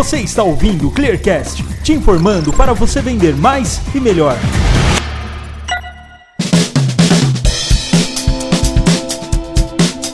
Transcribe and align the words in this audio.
Você 0.00 0.20
está 0.20 0.42
ouvindo 0.42 0.88
o 0.88 0.90
Clearcast, 0.90 1.62
te 1.82 1.92
informando 1.92 2.54
para 2.54 2.72
você 2.72 3.02
vender 3.02 3.36
mais 3.36 3.82
e 3.94 4.00
melhor. 4.00 4.34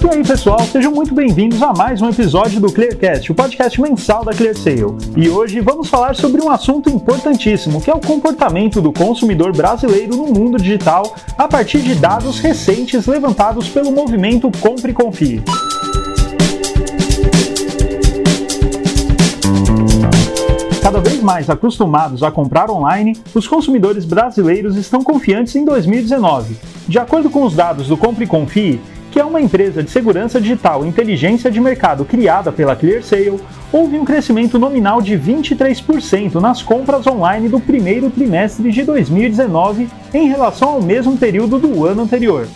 E 0.03 0.09
aí, 0.11 0.25
pessoal, 0.25 0.59
sejam 0.73 0.91
muito 0.91 1.15
bem-vindos 1.15 1.63
a 1.63 1.73
mais 1.73 2.03
um 2.03 2.11
episódio 2.11 2.59
do 2.61 2.73
Clearcast, 2.73 3.31
o 3.31 3.35
podcast 3.37 3.81
mensal 3.81 4.25
da 4.25 4.33
ClearSale. 4.33 4.97
E 5.17 5.29
hoje 5.29 5.61
vamos 5.61 5.89
falar 5.89 6.17
sobre 6.17 6.43
um 6.43 6.51
assunto 6.51 6.91
importantíssimo, 6.91 7.81
que 7.81 7.89
é 7.89 7.95
o 7.95 8.01
comportamento 8.01 8.81
do 8.81 8.93
consumidor 8.93 9.57
brasileiro 9.57 10.17
no 10.17 10.27
mundo 10.27 10.59
digital 10.59 11.15
a 11.39 11.47
partir 11.47 11.79
de 11.79 11.95
dados 11.95 12.41
recentes 12.41 13.07
levantados 13.07 13.69
pelo 13.69 13.93
movimento 13.93 14.51
Compre 14.61 14.91
e 14.91 14.95
Confie. 14.95 15.45
Vez 21.09 21.23
mais 21.23 21.49
acostumados 21.49 22.25
a 22.25 22.33
comprar 22.33 22.69
online, 22.69 23.17
os 23.33 23.47
consumidores 23.47 24.05
brasileiros 24.05 24.77
estão 24.77 25.05
confiantes 25.05 25.55
em 25.55 25.65
2019. 25.65 26.57
De 26.89 26.99
acordo 26.99 27.31
com 27.31 27.45
os 27.45 27.55
dados 27.55 27.87
do 27.87 27.97
Compre 27.97 28.25
e 28.25 28.27
Confie, 28.27 28.81
que 29.13 29.21
é 29.21 29.25
uma 29.25 29.41
empresa 29.41 29.85
de 29.85 29.91
segurança 29.91 30.41
digital 30.41 30.85
e 30.85 30.89
inteligência 30.89 31.49
de 31.49 31.61
mercado 31.61 32.05
criada 32.05 32.51
pela 32.51 32.75
ClearSale, 32.75 33.41
houve 33.73 33.97
um 33.99 34.05
crescimento 34.05 34.59
nominal 34.59 35.01
de 35.01 35.17
23% 35.17 36.35
nas 36.41 36.61
compras 36.61 37.07
online 37.07 37.49
do 37.49 37.61
primeiro 37.61 38.11
trimestre 38.11 38.73
de 38.73 38.83
2019 38.83 39.89
em 40.13 40.27
relação 40.27 40.71
ao 40.71 40.83
mesmo 40.83 41.17
período 41.17 41.57
do 41.57 41.87
ano 41.87 42.03
anterior. 42.03 42.49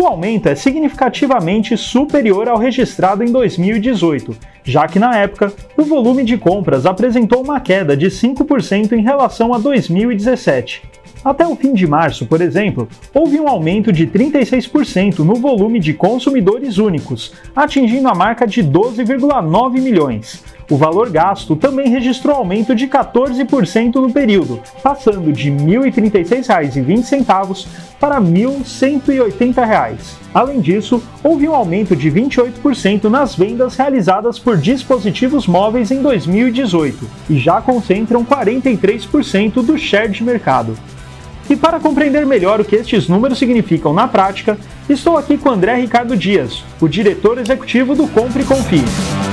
O 0.00 0.06
aumento 0.06 0.48
é 0.48 0.54
significativamente 0.54 1.76
superior 1.76 2.48
ao 2.48 2.58
registrado 2.58 3.22
em 3.22 3.30
2018, 3.30 4.34
já 4.64 4.86
que 4.86 4.98
na 4.98 5.16
época 5.16 5.52
o 5.76 5.82
volume 5.82 6.24
de 6.24 6.36
compras 6.36 6.86
apresentou 6.86 7.42
uma 7.42 7.60
queda 7.60 7.96
de 7.96 8.06
5% 8.06 8.92
em 8.92 9.02
relação 9.02 9.52
a 9.54 9.58
2017. 9.58 10.82
Até 11.24 11.46
o 11.46 11.54
fim 11.54 11.72
de 11.72 11.86
março, 11.86 12.26
por 12.26 12.40
exemplo, 12.40 12.88
houve 13.14 13.38
um 13.38 13.48
aumento 13.48 13.92
de 13.92 14.06
36% 14.08 15.20
no 15.20 15.36
volume 15.36 15.78
de 15.78 15.94
consumidores 15.94 16.78
únicos, 16.78 17.32
atingindo 17.54 18.08
a 18.08 18.14
marca 18.14 18.44
de 18.44 18.62
12,9 18.62 19.80
milhões. 19.80 20.42
O 20.72 20.76
valor 20.78 21.10
gasto 21.10 21.54
também 21.54 21.90
registrou 21.90 22.34
aumento 22.34 22.74
de 22.74 22.88
14% 22.88 23.96
no 23.96 24.10
período, 24.10 24.58
passando 24.82 25.30
de 25.30 25.50
R$ 25.50 25.56
1.036,20 25.56 27.66
para 28.00 28.18
R$ 28.18 28.24
1.180. 28.24 29.98
Além 30.32 30.62
disso, 30.62 31.02
houve 31.22 31.46
um 31.46 31.54
aumento 31.54 31.94
de 31.94 32.10
28% 32.10 33.04
nas 33.10 33.34
vendas 33.34 33.76
realizadas 33.76 34.38
por 34.38 34.56
dispositivos 34.56 35.46
móveis 35.46 35.90
em 35.90 36.00
2018 36.00 37.06
e 37.28 37.38
já 37.38 37.60
concentram 37.60 38.24
43% 38.24 39.62
do 39.62 39.76
share 39.76 40.10
de 40.10 40.24
mercado. 40.24 40.74
E 41.50 41.56
para 41.56 41.80
compreender 41.80 42.24
melhor 42.24 42.62
o 42.62 42.64
que 42.64 42.76
estes 42.76 43.08
números 43.08 43.38
significam 43.38 43.92
na 43.92 44.08
prática, 44.08 44.56
estou 44.88 45.18
aqui 45.18 45.36
com 45.36 45.50
André 45.50 45.74
Ricardo 45.74 46.16
Dias, 46.16 46.64
o 46.80 46.88
diretor 46.88 47.36
executivo 47.36 47.94
do 47.94 48.08
Compre 48.08 48.42
e 48.42 48.46
Confie. 48.46 49.31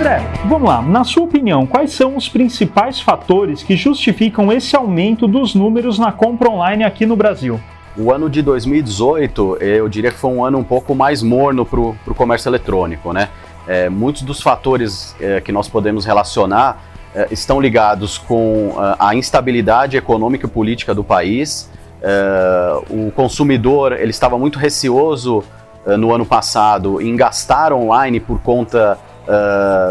André, 0.00 0.22
vamos 0.46 0.66
lá. 0.66 0.80
Na 0.80 1.04
sua 1.04 1.24
opinião, 1.24 1.66
quais 1.66 1.92
são 1.92 2.16
os 2.16 2.26
principais 2.26 2.98
fatores 3.02 3.62
que 3.62 3.76
justificam 3.76 4.50
esse 4.50 4.74
aumento 4.74 5.28
dos 5.28 5.54
números 5.54 5.98
na 5.98 6.10
compra 6.10 6.48
online 6.48 6.84
aqui 6.84 7.04
no 7.04 7.14
Brasil? 7.14 7.60
O 7.98 8.10
ano 8.10 8.30
de 8.30 8.40
2018, 8.40 9.58
eu 9.60 9.86
diria 9.90 10.10
que 10.10 10.16
foi 10.16 10.30
um 10.30 10.42
ano 10.42 10.56
um 10.56 10.64
pouco 10.64 10.94
mais 10.94 11.22
morno 11.22 11.66
para 11.66 11.78
o 11.78 12.14
comércio 12.16 12.48
eletrônico, 12.48 13.12
né? 13.12 13.28
É, 13.68 13.90
muitos 13.90 14.22
dos 14.22 14.40
fatores 14.40 15.14
é, 15.20 15.38
que 15.38 15.52
nós 15.52 15.68
podemos 15.68 16.06
relacionar 16.06 16.82
é, 17.14 17.28
estão 17.30 17.60
ligados 17.60 18.16
com 18.16 18.72
é, 18.78 18.96
a 18.98 19.14
instabilidade 19.14 19.98
econômica 19.98 20.46
e 20.46 20.48
política 20.48 20.94
do 20.94 21.04
país. 21.04 21.70
É, 22.00 22.80
o 22.88 23.10
consumidor 23.10 23.92
ele 23.92 24.12
estava 24.12 24.38
muito 24.38 24.58
receoso 24.58 25.44
é, 25.86 25.94
no 25.94 26.10
ano 26.10 26.24
passado 26.24 27.02
em 27.02 27.14
gastar 27.14 27.70
online 27.70 28.18
por 28.18 28.40
conta 28.40 28.98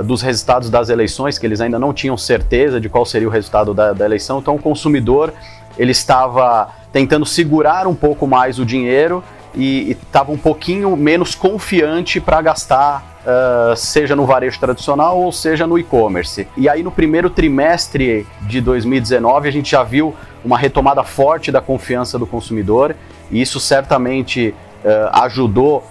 dos 0.05 0.21
resultados 0.21 0.69
das 0.69 0.89
eleições, 0.89 1.37
que 1.37 1.45
eles 1.45 1.61
ainda 1.61 1.79
não 1.79 1.93
tinham 1.93 2.17
certeza 2.17 2.79
de 2.79 2.89
qual 2.89 3.05
seria 3.05 3.27
o 3.27 3.31
resultado 3.31 3.73
da, 3.73 3.93
da 3.93 4.05
eleição. 4.05 4.39
Então, 4.39 4.55
o 4.55 4.59
consumidor 4.59 5.33
ele 5.77 5.91
estava 5.91 6.69
tentando 6.91 7.25
segurar 7.25 7.87
um 7.87 7.95
pouco 7.95 8.27
mais 8.27 8.59
o 8.59 8.65
dinheiro 8.65 9.23
e 9.55 9.91
estava 9.91 10.31
um 10.31 10.37
pouquinho 10.37 10.95
menos 10.95 11.35
confiante 11.35 12.19
para 12.19 12.41
gastar 12.41 13.07
Uh, 13.19 13.75
seja 13.75 14.15
no 14.15 14.25
varejo 14.25 14.57
tradicional 14.61 15.19
ou 15.19 15.29
seja 15.29 15.67
no 15.67 15.77
e-commerce. 15.77 16.47
E 16.55 16.69
aí 16.69 16.81
no 16.81 16.89
primeiro 16.89 17.29
trimestre 17.29 18.25
de 18.43 18.61
2019 18.61 19.47
a 19.47 19.51
gente 19.51 19.71
já 19.71 19.83
viu 19.83 20.15
uma 20.43 20.57
retomada 20.57 21.03
forte 21.03 21.51
da 21.51 21.59
confiança 21.59 22.17
do 22.17 22.25
consumidor 22.25 22.95
e 23.29 23.41
isso 23.41 23.59
certamente 23.59 24.55
uh, 24.85 25.23
ajudou 25.23 25.85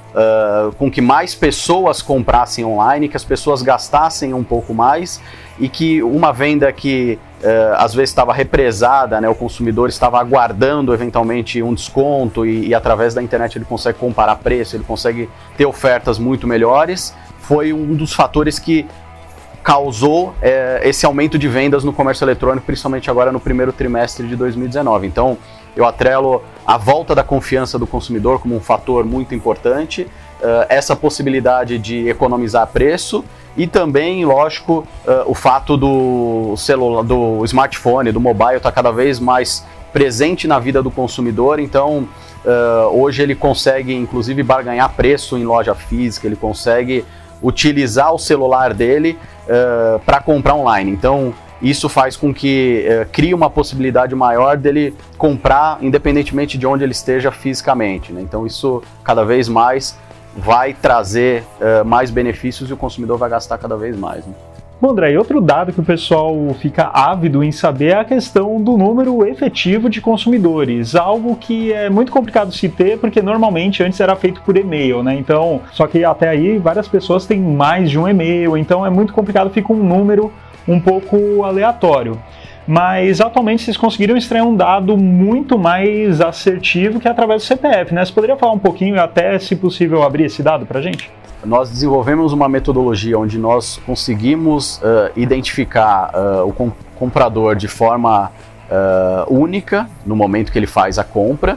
com 0.78 0.90
que 0.90 1.00
mais 1.00 1.34
pessoas 1.34 2.02
comprassem 2.02 2.64
online, 2.64 3.08
que 3.08 3.16
as 3.16 3.24
pessoas 3.24 3.62
gastassem 3.62 4.34
um 4.34 4.42
pouco 4.42 4.74
mais 4.74 5.20
e 5.58 5.68
que 5.68 6.02
uma 6.02 6.32
venda 6.32 6.72
que 6.72 7.18
uh, 7.42 7.74
às 7.76 7.94
vezes 7.94 8.10
estava 8.10 8.32
represada, 8.32 9.20
né, 9.20 9.28
o 9.28 9.34
consumidor 9.34 9.88
estava 9.88 10.18
aguardando 10.18 10.94
eventualmente 10.94 11.62
um 11.62 11.74
desconto 11.74 12.46
e, 12.46 12.68
e, 12.68 12.74
através 12.74 13.14
da 13.14 13.22
internet 13.22 13.56
ele 13.56 13.64
consegue 13.64 13.98
comparar 13.98 14.36
preço, 14.36 14.76
ele 14.76 14.84
consegue 14.84 15.28
ter 15.56 15.66
ofertas 15.66 16.18
muito 16.18 16.46
melhores, 16.46 17.14
foi 17.40 17.72
um 17.72 17.94
dos 17.94 18.12
fatores 18.12 18.58
que 18.58 18.86
causou 19.62 20.34
é, 20.40 20.80
esse 20.84 21.04
aumento 21.04 21.38
de 21.38 21.48
vendas 21.48 21.84
no 21.84 21.92
comércio 21.92 22.24
eletrônico, 22.24 22.64
principalmente 22.64 23.10
agora 23.10 23.30
no 23.30 23.40
primeiro 23.40 23.72
trimestre 23.72 24.26
de 24.26 24.36
2019. 24.36 25.06
Então, 25.06 25.36
eu 25.78 25.86
atrelo 25.86 26.42
a 26.66 26.76
volta 26.76 27.14
da 27.14 27.22
confiança 27.22 27.78
do 27.78 27.86
consumidor 27.86 28.40
como 28.40 28.56
um 28.56 28.60
fator 28.60 29.04
muito 29.04 29.32
importante, 29.32 30.02
uh, 30.02 30.66
essa 30.68 30.96
possibilidade 30.96 31.78
de 31.78 32.08
economizar 32.08 32.66
preço 32.66 33.24
e 33.56 33.64
também, 33.64 34.24
lógico, 34.24 34.84
uh, 35.06 35.22
o 35.24 35.34
fato 35.34 35.76
do 35.76 36.56
celular, 36.56 37.04
do 37.04 37.44
smartphone, 37.44 38.10
do 38.10 38.18
mobile 38.20 38.56
estar 38.56 38.70
tá 38.70 38.72
cada 38.72 38.90
vez 38.90 39.20
mais 39.20 39.64
presente 39.92 40.48
na 40.48 40.58
vida 40.58 40.82
do 40.82 40.90
consumidor. 40.90 41.60
Então, 41.60 42.08
uh, 42.44 43.00
hoje 43.00 43.22
ele 43.22 43.36
consegue, 43.36 43.94
inclusive, 43.94 44.42
barganhar 44.42 44.92
preço 44.96 45.38
em 45.38 45.44
loja 45.44 45.76
física, 45.76 46.26
ele 46.26 46.34
consegue 46.34 47.04
utilizar 47.40 48.12
o 48.12 48.18
celular 48.18 48.74
dele 48.74 49.16
para 50.04 50.20
comprar 50.20 50.56
online. 50.56 50.90
Então, 50.90 51.32
isso 51.60 51.88
faz 51.88 52.16
com 52.16 52.32
que 52.32 52.84
é, 52.86 53.04
crie 53.04 53.34
uma 53.34 53.50
possibilidade 53.50 54.14
maior 54.14 54.56
dele 54.56 54.94
comprar 55.16 55.78
independentemente 55.80 56.56
de 56.56 56.66
onde 56.66 56.84
ele 56.84 56.92
esteja 56.92 57.30
fisicamente. 57.30 58.12
Né? 58.12 58.20
Então 58.22 58.46
isso 58.46 58.82
cada 59.02 59.24
vez 59.24 59.48
mais 59.48 59.98
vai 60.36 60.72
trazer 60.72 61.42
é, 61.60 61.82
mais 61.82 62.10
benefícios 62.10 62.70
e 62.70 62.72
o 62.72 62.76
consumidor 62.76 63.18
vai 63.18 63.28
gastar 63.28 63.58
cada 63.58 63.76
vez 63.76 63.96
mais. 63.96 64.24
Né? 64.24 64.32
Bom, 64.80 64.90
André, 64.90 65.18
outro 65.18 65.40
dado 65.40 65.72
que 65.72 65.80
o 65.80 65.84
pessoal 65.84 66.36
fica 66.60 66.88
ávido 66.94 67.42
em 67.42 67.50
saber 67.50 67.86
é 67.86 67.94
a 67.96 68.04
questão 68.04 68.62
do 68.62 68.76
número 68.76 69.26
efetivo 69.26 69.90
de 69.90 70.00
consumidores, 70.00 70.94
algo 70.94 71.34
que 71.34 71.72
é 71.72 71.90
muito 71.90 72.12
complicado 72.12 72.52
se 72.52 72.68
ter, 72.68 72.96
porque 72.96 73.20
normalmente 73.20 73.82
antes 73.82 73.98
era 73.98 74.14
feito 74.14 74.40
por 74.42 74.56
e-mail, 74.56 75.02
né? 75.02 75.16
Então, 75.16 75.62
só 75.72 75.88
que 75.88 76.04
até 76.04 76.28
aí 76.28 76.58
várias 76.58 76.86
pessoas 76.86 77.26
têm 77.26 77.40
mais 77.40 77.90
de 77.90 77.98
um 77.98 78.06
e-mail, 78.06 78.56
então 78.56 78.86
é 78.86 78.90
muito 78.90 79.12
complicado, 79.12 79.50
fica 79.50 79.72
um 79.72 79.82
número 79.82 80.32
um 80.68 80.78
pouco 80.78 81.42
aleatório. 81.42 82.16
Mas 82.68 83.18
atualmente 83.22 83.64
vocês 83.64 83.78
conseguiram 83.78 84.14
extrair 84.14 84.42
um 84.42 84.54
dado 84.54 84.94
muito 84.94 85.58
mais 85.58 86.20
assertivo 86.20 87.00
que 87.00 87.08
é 87.08 87.10
através 87.10 87.40
do 87.42 87.46
CPF, 87.46 87.94
né? 87.94 88.04
Você 88.04 88.12
poderia 88.12 88.36
falar 88.36 88.52
um 88.52 88.58
pouquinho 88.58 89.00
até, 89.00 89.38
se 89.38 89.56
possível, 89.56 90.02
abrir 90.02 90.24
esse 90.24 90.42
dado 90.42 90.66
para 90.66 90.78
a 90.78 90.82
gente? 90.82 91.10
Nós 91.42 91.70
desenvolvemos 91.70 92.30
uma 92.34 92.46
metodologia 92.46 93.18
onde 93.18 93.38
nós 93.38 93.80
conseguimos 93.86 94.76
uh, 94.78 95.10
identificar 95.16 96.10
uh, 96.14 96.46
o 96.46 96.52
comp 96.52 96.74
comprador 96.94 97.54
de 97.56 97.68
forma 97.68 98.30
uh, 98.68 99.32
única 99.32 99.88
no 100.04 100.14
momento 100.14 100.52
que 100.52 100.58
ele 100.58 100.66
faz 100.66 100.98
a 100.98 101.04
compra. 101.04 101.56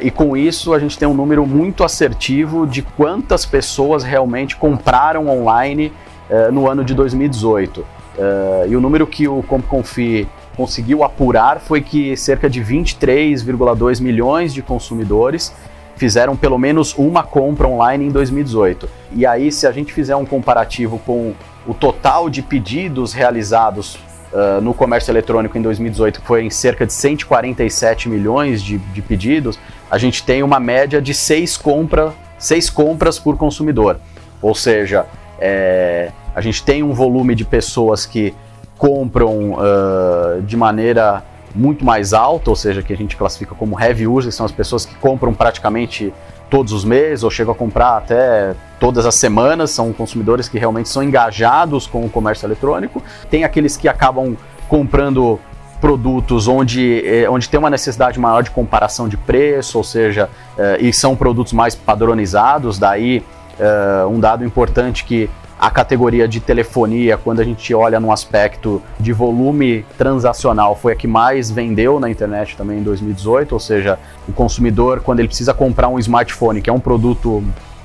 e 0.00 0.10
com 0.10 0.36
isso 0.36 0.72
a 0.74 0.78
gente 0.78 0.98
tem 0.98 1.08
um 1.08 1.14
número 1.14 1.46
muito 1.46 1.82
assertivo 1.82 2.66
de 2.66 2.82
quantas 2.82 3.44
pessoas 3.44 4.04
realmente 4.04 4.54
compraram 4.54 5.28
online 5.28 5.92
no 6.52 6.68
ano 6.68 6.84
de 6.84 6.94
2018. 6.94 8.03
Uh, 8.16 8.68
e 8.68 8.76
o 8.76 8.80
número 8.80 9.06
que 9.06 9.26
o 9.26 9.42
CompConfi 9.42 10.28
conseguiu 10.56 11.02
apurar 11.02 11.60
foi 11.60 11.80
que 11.80 12.16
cerca 12.16 12.48
de 12.48 12.62
23,2 12.62 14.00
milhões 14.00 14.54
de 14.54 14.62
consumidores 14.62 15.52
fizeram 15.96 16.36
pelo 16.36 16.58
menos 16.58 16.94
uma 16.96 17.22
compra 17.22 17.68
online 17.68 18.06
em 18.06 18.10
2018. 18.10 18.88
E 19.12 19.26
aí, 19.26 19.50
se 19.50 19.66
a 19.66 19.72
gente 19.72 19.92
fizer 19.92 20.16
um 20.16 20.24
comparativo 20.24 20.98
com 20.98 21.34
o 21.66 21.74
total 21.74 22.28
de 22.28 22.42
pedidos 22.42 23.12
realizados 23.12 23.96
uh, 24.32 24.60
no 24.60 24.74
comércio 24.74 25.10
eletrônico 25.10 25.56
em 25.56 25.62
2018 25.62 26.20
foi 26.22 26.44
em 26.44 26.50
cerca 26.50 26.84
de 26.84 26.92
147 26.92 28.08
milhões 28.08 28.62
de, 28.62 28.78
de 28.78 29.02
pedidos, 29.02 29.58
a 29.90 29.98
gente 29.98 30.22
tem 30.24 30.42
uma 30.42 30.60
média 30.60 31.00
de 31.00 31.14
seis, 31.14 31.56
compra, 31.56 32.12
seis 32.38 32.68
compras 32.68 33.18
por 33.18 33.36
consumidor. 33.36 33.98
Ou 34.42 34.54
seja, 34.54 35.06
é, 35.38 36.10
a 36.34 36.40
gente 36.40 36.62
tem 36.62 36.82
um 36.82 36.92
volume 36.92 37.34
de 37.34 37.44
pessoas 37.44 38.06
que 38.06 38.34
compram 38.76 39.52
uh, 39.52 40.42
de 40.42 40.56
maneira 40.56 41.22
muito 41.54 41.84
mais 41.84 42.12
alta, 42.12 42.50
ou 42.50 42.56
seja, 42.56 42.82
que 42.82 42.92
a 42.92 42.96
gente 42.96 43.16
classifica 43.16 43.54
como 43.54 43.80
heavy 43.80 44.06
users, 44.06 44.34
são 44.34 44.44
as 44.44 44.52
pessoas 44.52 44.84
que 44.84 44.94
compram 44.96 45.32
praticamente 45.32 46.12
todos 46.50 46.72
os 46.72 46.84
meses 46.84 47.22
ou 47.22 47.30
chegam 47.30 47.52
a 47.52 47.56
comprar 47.56 47.96
até 47.96 48.54
todas 48.80 49.06
as 49.06 49.14
semanas, 49.14 49.70
são 49.70 49.92
consumidores 49.92 50.48
que 50.48 50.58
realmente 50.58 50.88
são 50.88 51.02
engajados 51.02 51.86
com 51.86 52.04
o 52.04 52.10
comércio 52.10 52.46
eletrônico. 52.46 53.02
Tem 53.30 53.44
aqueles 53.44 53.76
que 53.76 53.88
acabam 53.88 54.36
comprando 54.68 55.38
produtos 55.80 56.48
onde, 56.48 57.02
eh, 57.06 57.28
onde 57.28 57.48
tem 57.48 57.58
uma 57.58 57.70
necessidade 57.70 58.18
maior 58.18 58.42
de 58.42 58.50
comparação 58.50 59.08
de 59.08 59.16
preço, 59.16 59.78
ou 59.78 59.84
seja, 59.84 60.30
eh, 60.56 60.78
e 60.80 60.92
são 60.92 61.14
produtos 61.14 61.52
mais 61.52 61.74
padronizados, 61.74 62.78
daí 62.78 63.22
eh, 63.58 64.06
um 64.08 64.18
dado 64.18 64.44
importante 64.44 65.04
que 65.04 65.28
a 65.64 65.70
categoria 65.70 66.28
de 66.28 66.40
telefonia, 66.40 67.16
quando 67.16 67.40
a 67.40 67.44
gente 67.44 67.72
olha 67.72 67.98
num 67.98 68.12
aspecto 68.12 68.82
de 69.00 69.14
volume 69.14 69.82
transacional, 69.96 70.76
foi 70.76 70.92
a 70.92 70.94
que 70.94 71.06
mais 71.06 71.50
vendeu 71.50 71.98
na 71.98 72.10
internet 72.10 72.54
também 72.54 72.80
em 72.80 72.82
2018, 72.82 73.52
ou 73.52 73.58
seja, 73.58 73.98
o 74.28 74.32
consumidor, 74.34 75.00
quando 75.00 75.20
ele 75.20 75.28
precisa 75.28 75.54
comprar 75.54 75.88
um 75.88 75.98
smartphone, 75.98 76.60
que 76.60 76.68
é 76.68 76.72
um 76.72 76.78
produto 76.78 77.42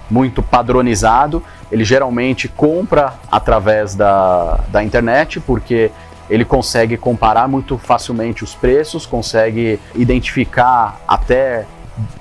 muito 0.09 0.43
padronizado, 0.43 1.41
ele 1.71 1.85
geralmente 1.85 2.49
compra 2.49 3.13
através 3.31 3.95
da, 3.95 4.59
da 4.67 4.83
internet, 4.83 5.39
porque 5.39 5.89
ele 6.29 6.43
consegue 6.43 6.97
comparar 6.97 7.47
muito 7.47 7.77
facilmente 7.77 8.43
os 8.43 8.53
preços, 8.53 9.05
consegue 9.05 9.79
identificar 9.95 10.99
até 11.07 11.65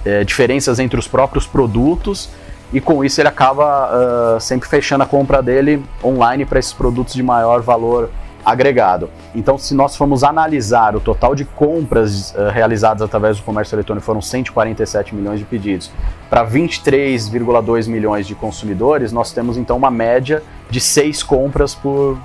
é, 0.05 0.23
diferenças 0.23 0.79
entre 0.79 1.01
os 1.01 1.09
próprios 1.09 1.49
produtos 1.49 2.31
e 2.73 2.81
com 2.81 3.05
isso 3.05 3.21
ele 3.21 3.29
acaba 3.29 4.37
uh, 4.37 4.41
sempre 4.41 4.69
fechando 4.69 5.03
a 5.03 5.07
compra 5.07 5.43
dele 5.43 5.83
online 6.05 6.45
para 6.45 6.59
esses 6.59 6.73
produtos 6.73 7.15
de 7.15 7.23
maior 7.23 7.63
valor 7.63 8.11
agregado. 8.45 9.11
Então, 9.35 9.59
se 9.59 9.75
nós 9.75 9.97
formos 9.97 10.25
analisar 10.25 10.97
o 10.97 11.01
total 11.01 11.35
de 11.35 11.45
compras 11.45 12.33
uh, 12.33 12.51
realizadas 12.51 13.03
através 13.03 13.37
do 13.37 13.43
comércio 13.43 13.75
eletrônico, 13.75 14.05
foram 14.05 14.23
147 14.23 15.15
milhões 15.15 15.39
de 15.39 15.45
pedidos, 15.45 15.91
para 16.31 16.47
23,2 16.47 17.89
milhões 17.89 18.27
de 18.27 18.35
consumidores, 18.35 19.13
nós 19.13 19.33
temos 19.33 19.57
então 19.57 19.77
uma 19.77 19.91
média 19.91 20.43
de 20.71 20.81
seis 20.81 21.23
compras 21.23 21.75
por, 21.75 22.19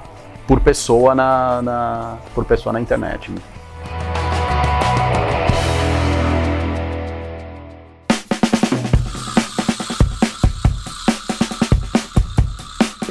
por 0.47 0.59
pessoa 0.61 1.13
na, 1.13 1.61
na 1.61 2.17
por 2.33 2.45
pessoa 2.45 2.71
na 2.71 2.79
internet. 2.79 3.31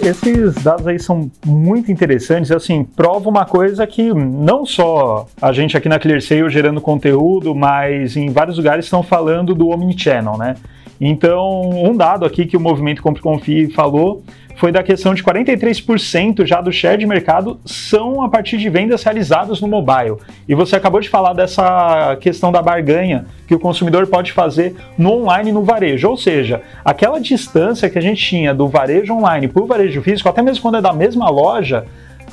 Esses 0.02 0.54
dados 0.62 0.86
aí 0.86 0.98
são 0.98 1.30
muito 1.46 1.90
interessantes, 1.92 2.50
assim, 2.50 2.84
prova 2.84 3.28
uma 3.28 3.44
coisa 3.44 3.86
que 3.86 4.12
não 4.12 4.66
só 4.66 5.26
a 5.40 5.52
gente 5.52 5.76
aqui 5.76 5.88
na 5.88 5.98
ClearSale 5.98 6.50
gerando 6.50 6.80
conteúdo, 6.80 7.54
mas 7.54 8.16
em 8.16 8.30
vários 8.30 8.56
lugares 8.56 8.84
estão 8.84 9.02
falando 9.02 9.54
do 9.54 9.68
Omnichannel, 9.68 10.36
né? 10.36 10.56
Então, 11.00 11.70
um 11.70 11.96
dado 11.96 12.24
aqui 12.24 12.46
que 12.46 12.56
o 12.56 12.60
movimento 12.60 13.02
Compre 13.02 13.22
Confie 13.22 13.70
falou 13.72 14.22
foi 14.56 14.70
da 14.70 14.82
questão 14.82 15.14
de 15.14 15.22
43% 15.22 16.46
já 16.46 16.60
do 16.60 16.72
share 16.72 16.98
de 16.98 17.06
mercado 17.06 17.60
são 17.64 18.22
a 18.22 18.28
partir 18.28 18.58
de 18.58 18.68
vendas 18.68 19.02
realizadas 19.02 19.60
no 19.60 19.68
mobile. 19.68 20.16
E 20.48 20.54
você 20.54 20.76
acabou 20.76 21.00
de 21.00 21.08
falar 21.08 21.32
dessa 21.32 22.16
questão 22.20 22.52
da 22.52 22.62
barganha 22.62 23.26
que 23.46 23.54
o 23.54 23.58
consumidor 23.58 24.06
pode 24.06 24.32
fazer 24.32 24.74
no 24.96 25.12
online 25.12 25.50
e 25.50 25.52
no 25.52 25.62
varejo. 25.62 26.08
Ou 26.08 26.16
seja, 26.16 26.62
aquela 26.84 27.20
distância 27.20 27.90
que 27.90 27.98
a 27.98 28.02
gente 28.02 28.24
tinha 28.24 28.54
do 28.54 28.68
varejo 28.68 29.14
online 29.14 29.48
para 29.48 29.62
o 29.62 29.66
varejo 29.66 30.00
físico, 30.02 30.28
até 30.28 30.42
mesmo 30.42 30.62
quando 30.62 30.78
é 30.78 30.80
da 30.80 30.92
mesma 30.92 31.28
loja, 31.28 31.84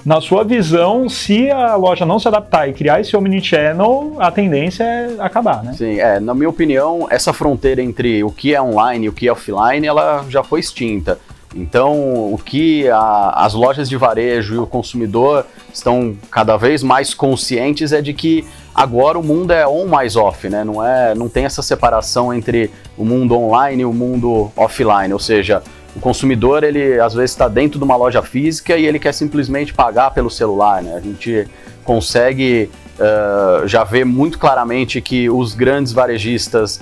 na 0.05 0.21
sua 0.21 0.43
visão, 0.43 1.09
se 1.09 1.51
a 1.51 1.75
loja 1.75 2.05
não 2.05 2.19
se 2.19 2.27
adaptar 2.27 2.69
e 2.69 2.73
criar 2.73 3.01
esse 3.01 3.15
omnichannel, 3.15 4.15
a 4.17 4.31
tendência 4.31 4.83
é 4.83 5.15
acabar, 5.19 5.63
né? 5.63 5.73
Sim, 5.73 5.99
é, 5.99 6.19
na 6.19 6.33
minha 6.33 6.49
opinião, 6.49 7.07
essa 7.09 7.33
fronteira 7.33 7.81
entre 7.81 8.23
o 8.23 8.31
que 8.31 8.55
é 8.55 8.61
online 8.61 9.05
e 9.05 9.09
o 9.09 9.13
que 9.13 9.27
é 9.27 9.31
offline, 9.31 9.85
ela 9.85 10.25
já 10.29 10.43
foi 10.43 10.61
extinta. 10.61 11.19
Então, 11.55 12.31
o 12.31 12.39
que 12.43 12.87
a, 12.89 13.45
as 13.45 13.53
lojas 13.53 13.89
de 13.89 13.97
varejo 13.97 14.55
e 14.55 14.57
o 14.57 14.67
consumidor 14.67 15.45
estão 15.73 16.15
cada 16.29 16.57
vez 16.57 16.83
mais 16.83 17.13
conscientes 17.13 17.91
é 17.91 18.01
de 18.01 18.13
que 18.13 18.45
agora 18.73 19.17
o 19.17 19.23
mundo 19.23 19.51
é 19.51 19.67
on 19.67 19.87
mais 19.87 20.15
off, 20.15 20.47
né? 20.47 20.63
Não 20.63 20.85
é, 20.85 21.15
não 21.15 21.27
tem 21.27 21.45
essa 21.45 21.61
separação 21.61 22.33
entre 22.33 22.69
o 22.95 23.03
mundo 23.03 23.35
online 23.35 23.81
e 23.81 23.85
o 23.85 23.93
mundo 23.93 24.51
offline, 24.55 25.11
ou 25.11 25.19
seja, 25.19 25.63
o 25.95 25.99
consumidor 25.99 26.63
ele 26.63 26.99
às 26.99 27.15
vezes 27.15 27.31
está 27.31 27.47
dentro 27.47 27.79
de 27.79 27.83
uma 27.83 27.95
loja 27.95 28.21
física 28.21 28.77
e 28.77 28.85
ele 28.85 28.99
quer 28.99 29.13
simplesmente 29.13 29.73
pagar 29.73 30.11
pelo 30.11 30.29
celular, 30.29 30.83
né? 30.83 30.95
A 30.95 30.99
gente 30.99 31.47
consegue 31.83 32.69
uh, 32.99 33.67
já 33.67 33.83
ver 33.83 34.05
muito 34.05 34.37
claramente 34.37 35.01
que 35.01 35.29
os 35.29 35.55
grandes 35.55 35.91
varejistas 35.91 36.79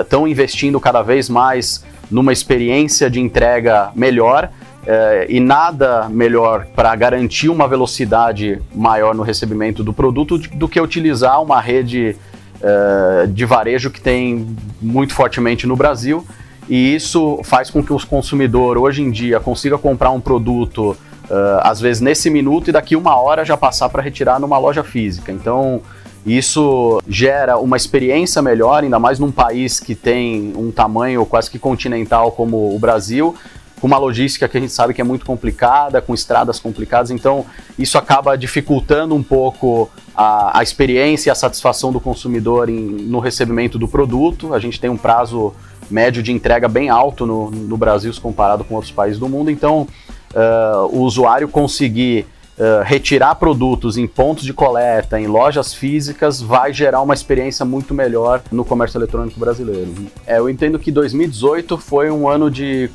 estão 0.00 0.22
uh, 0.22 0.28
investindo 0.28 0.80
cada 0.80 1.02
vez 1.02 1.28
mais 1.28 1.84
numa 2.10 2.32
experiência 2.32 3.10
de 3.10 3.20
entrega 3.20 3.90
melhor. 3.94 4.50
É, 4.88 5.26
e 5.28 5.40
nada 5.40 6.08
melhor 6.08 6.66
para 6.66 6.94
garantir 6.94 7.48
uma 7.48 7.66
velocidade 7.66 8.62
maior 8.72 9.16
no 9.16 9.24
recebimento 9.24 9.82
do 9.82 9.92
produto 9.92 10.38
do 10.38 10.68
que 10.68 10.80
utilizar 10.80 11.42
uma 11.42 11.60
rede 11.60 12.16
é, 12.62 13.26
de 13.26 13.44
varejo 13.44 13.90
que 13.90 14.00
tem 14.00 14.56
muito 14.80 15.12
fortemente 15.12 15.66
no 15.66 15.74
Brasil. 15.74 16.24
E 16.68 16.94
isso 16.94 17.40
faz 17.44 17.70
com 17.70 17.82
que 17.82 17.92
o 17.92 18.06
consumidor 18.06 18.78
hoje 18.78 19.02
em 19.02 19.10
dia 19.10 19.38
consiga 19.38 19.78
comprar 19.78 20.10
um 20.10 20.20
produto, 20.20 20.96
é, 21.28 21.60
às 21.62 21.80
vezes 21.80 22.00
nesse 22.00 22.30
minuto, 22.30 22.70
e 22.70 22.72
daqui 22.72 22.96
uma 22.96 23.16
hora 23.20 23.44
já 23.44 23.56
passar 23.56 23.88
para 23.88 24.02
retirar 24.02 24.40
numa 24.40 24.58
loja 24.58 24.82
física. 24.82 25.30
Então, 25.30 25.82
isso 26.26 27.00
gera 27.08 27.56
uma 27.56 27.76
experiência 27.76 28.42
melhor, 28.42 28.82
ainda 28.82 28.98
mais 28.98 29.20
num 29.20 29.30
país 29.30 29.78
que 29.78 29.94
tem 29.94 30.52
um 30.56 30.72
tamanho 30.72 31.24
quase 31.24 31.48
que 31.48 31.58
continental 31.58 32.32
como 32.32 32.74
o 32.74 32.78
Brasil, 32.80 33.36
com 33.80 33.86
uma 33.86 33.98
logística 33.98 34.48
que 34.48 34.56
a 34.56 34.60
gente 34.60 34.72
sabe 34.72 34.92
que 34.92 35.00
é 35.00 35.04
muito 35.04 35.24
complicada, 35.24 36.00
com 36.00 36.12
estradas 36.12 36.58
complicadas, 36.58 37.10
então 37.12 37.46
isso 37.78 37.96
acaba 37.96 38.36
dificultando 38.36 39.14
um 39.14 39.22
pouco 39.22 39.88
a, 40.16 40.58
a 40.58 40.62
experiência 40.62 41.28
e 41.28 41.30
a 41.30 41.34
satisfação 41.34 41.92
do 41.92 42.00
consumidor 42.00 42.68
em, 42.68 42.74
no 42.74 43.20
recebimento 43.20 43.78
do 43.78 43.86
produto. 43.86 44.52
A 44.52 44.58
gente 44.58 44.80
tem 44.80 44.90
um 44.90 44.96
prazo 44.96 45.54
médio 45.88 46.22
de 46.22 46.32
entrega 46.32 46.66
bem 46.66 46.88
alto 46.88 47.24
no, 47.24 47.50
no 47.50 47.76
Brasil 47.76 48.12
se 48.12 48.20
comparado 48.20 48.64
com 48.64 48.74
outros 48.74 48.92
países 48.92 49.20
do 49.20 49.28
mundo, 49.28 49.50
então 49.50 49.86
uh, 50.34 50.86
o 50.90 51.02
usuário 51.02 51.46
conseguir 51.46 52.26
Uh, 52.58 52.82
retirar 52.84 53.34
produtos 53.34 53.98
em 53.98 54.06
pontos 54.06 54.42
de 54.42 54.54
coleta, 54.54 55.20
em 55.20 55.26
lojas 55.26 55.74
físicas, 55.74 56.40
vai 56.40 56.72
gerar 56.72 57.02
uma 57.02 57.12
experiência 57.12 57.66
muito 57.66 57.92
melhor 57.92 58.40
no 58.50 58.64
comércio 58.64 58.96
eletrônico 58.96 59.38
brasileiro. 59.38 59.92
É, 60.26 60.38
eu 60.38 60.48
entendo 60.48 60.78
que 60.78 60.90
2018 60.90 61.76
foi 61.76 62.10
um 62.10 62.26
ano 62.26 62.50
de 62.50 62.88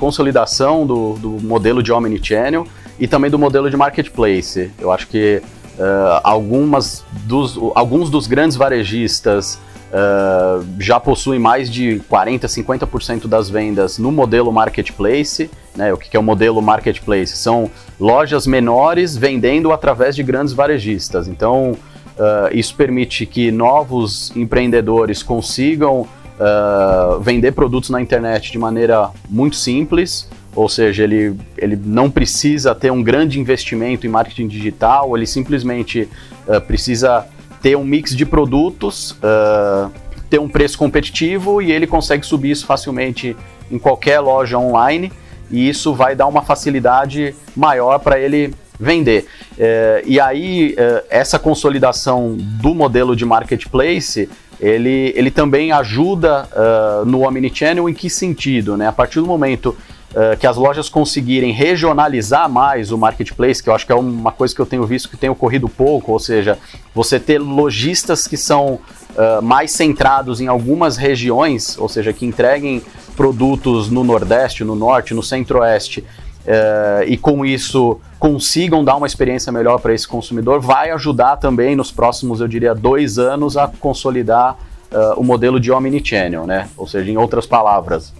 consolidação 0.00 0.84
do, 0.84 1.14
do 1.14 1.30
modelo 1.40 1.84
de 1.84 1.92
omnichannel 1.92 2.66
e 2.98 3.06
também 3.06 3.30
do 3.30 3.38
modelo 3.38 3.70
de 3.70 3.76
marketplace. 3.76 4.72
Eu 4.78 4.90
acho 4.90 5.06
que 5.06 5.40
uh, 5.78 6.20
algumas 6.22 7.04
dos, 7.24 7.58
alguns 7.74 8.10
dos 8.10 8.26
grandes 8.26 8.56
varejistas 8.56 9.58
uh, 9.86 10.66
já 10.78 10.98
possuem 10.98 11.38
mais 11.38 11.70
de 11.70 12.00
40, 12.08 12.46
50% 12.46 13.26
das 13.26 13.48
vendas 13.48 13.98
no 13.98 14.10
modelo 14.10 14.52
marketplace. 14.52 15.50
Né? 15.76 15.92
O 15.92 15.96
que 15.96 16.16
é 16.16 16.20
o 16.20 16.22
modelo 16.22 16.60
marketplace? 16.62 17.36
São 17.36 17.70
lojas 18.00 18.46
menores 18.46 19.16
vendendo 19.16 19.72
através 19.72 20.16
de 20.16 20.22
grandes 20.22 20.52
varejistas. 20.52 21.28
Então, 21.28 21.72
uh, 21.72 22.52
isso 22.52 22.74
permite 22.74 23.26
que 23.26 23.50
novos 23.50 24.34
empreendedores 24.34 25.22
consigam 25.22 26.00
uh, 26.00 27.20
vender 27.20 27.52
produtos 27.52 27.90
na 27.90 28.00
internet 28.00 28.50
de 28.50 28.58
maneira 28.58 29.10
muito 29.28 29.56
simples. 29.56 30.28
Ou 30.54 30.70
seja, 30.70 31.04
ele, 31.04 31.36
ele 31.58 31.76
não 31.76 32.10
precisa 32.10 32.74
ter 32.74 32.90
um 32.90 33.02
grande 33.02 33.38
investimento 33.38 34.06
em 34.06 34.08
marketing 34.08 34.48
digital, 34.48 35.14
ele 35.14 35.26
simplesmente 35.26 36.08
uh, 36.48 36.60
precisa 36.62 37.26
ter 37.60 37.76
um 37.76 37.84
mix 37.84 38.16
de 38.16 38.24
produtos, 38.24 39.10
uh, 39.12 39.90
ter 40.30 40.40
um 40.40 40.48
preço 40.48 40.78
competitivo 40.78 41.60
e 41.60 41.70
ele 41.70 41.86
consegue 41.86 42.24
subir 42.24 42.52
isso 42.52 42.64
facilmente 42.64 43.36
em 43.70 43.78
qualquer 43.78 44.20
loja 44.20 44.58
online 44.58 45.12
e 45.50 45.68
isso 45.68 45.94
vai 45.94 46.14
dar 46.14 46.26
uma 46.26 46.42
facilidade 46.42 47.34
maior 47.56 47.98
para 47.98 48.18
ele 48.18 48.54
vender. 48.78 49.26
Uh, 49.52 50.02
e 50.04 50.20
aí, 50.20 50.74
uh, 50.74 51.04
essa 51.08 51.38
consolidação 51.38 52.36
do 52.36 52.74
modelo 52.74 53.16
de 53.16 53.24
marketplace, 53.24 54.28
ele, 54.60 55.12
ele 55.14 55.30
também 55.30 55.72
ajuda 55.72 56.48
uh, 56.52 57.04
no 57.04 57.26
Omnichannel 57.26 57.88
em 57.88 57.94
que 57.94 58.08
sentido? 58.08 58.76
Né? 58.76 58.86
A 58.86 58.92
partir 58.92 59.20
do 59.20 59.26
momento 59.26 59.76
uh, 60.12 60.36
que 60.38 60.46
as 60.46 60.56
lojas 60.56 60.88
conseguirem 60.88 61.52
regionalizar 61.52 62.48
mais 62.48 62.90
o 62.90 62.98
marketplace, 62.98 63.62
que 63.62 63.68
eu 63.68 63.74
acho 63.74 63.84
que 63.84 63.92
é 63.92 63.94
uma 63.94 64.32
coisa 64.32 64.54
que 64.54 64.60
eu 64.60 64.66
tenho 64.66 64.84
visto 64.86 65.08
que 65.08 65.16
tem 65.16 65.28
ocorrido 65.28 65.68
pouco, 65.68 66.12
ou 66.12 66.18
seja, 66.18 66.58
você 66.94 67.20
ter 67.20 67.38
lojistas 67.38 68.26
que 68.26 68.36
são 68.36 68.74
uh, 68.74 69.42
mais 69.42 69.72
centrados 69.72 70.40
em 70.40 70.46
algumas 70.46 70.96
regiões, 70.96 71.76
ou 71.78 71.88
seja, 71.88 72.12
que 72.12 72.24
entreguem 72.24 72.82
produtos 73.16 73.90
no 73.90 74.04
Nordeste, 74.04 74.62
no 74.62 74.74
Norte, 74.74 75.14
no 75.14 75.22
Centro-Oeste, 75.22 76.00
uh, 76.00 77.04
e 77.06 77.16
com 77.16 77.44
isso 77.44 77.98
consigam 78.18 78.84
dar 78.84 78.96
uma 78.96 79.06
experiência 79.06 79.50
melhor 79.50 79.80
para 79.80 79.94
esse 79.94 80.06
consumidor, 80.06 80.60
vai 80.60 80.90
ajudar 80.90 81.36
também 81.36 81.74
nos 81.74 81.90
próximos, 81.90 82.40
eu 82.40 82.48
diria, 82.48 82.74
dois 82.74 83.18
anos 83.18 83.56
a 83.56 83.68
consolidar 83.80 84.56
uh, 84.92 85.18
o 85.20 85.24
modelo 85.24 85.58
de 85.58 85.72
omnichannel, 85.72 86.46
né? 86.46 86.68
Ou 86.76 86.86
seja, 86.86 87.10
em 87.10 87.16
outras 87.16 87.46
palavras, 87.46 88.12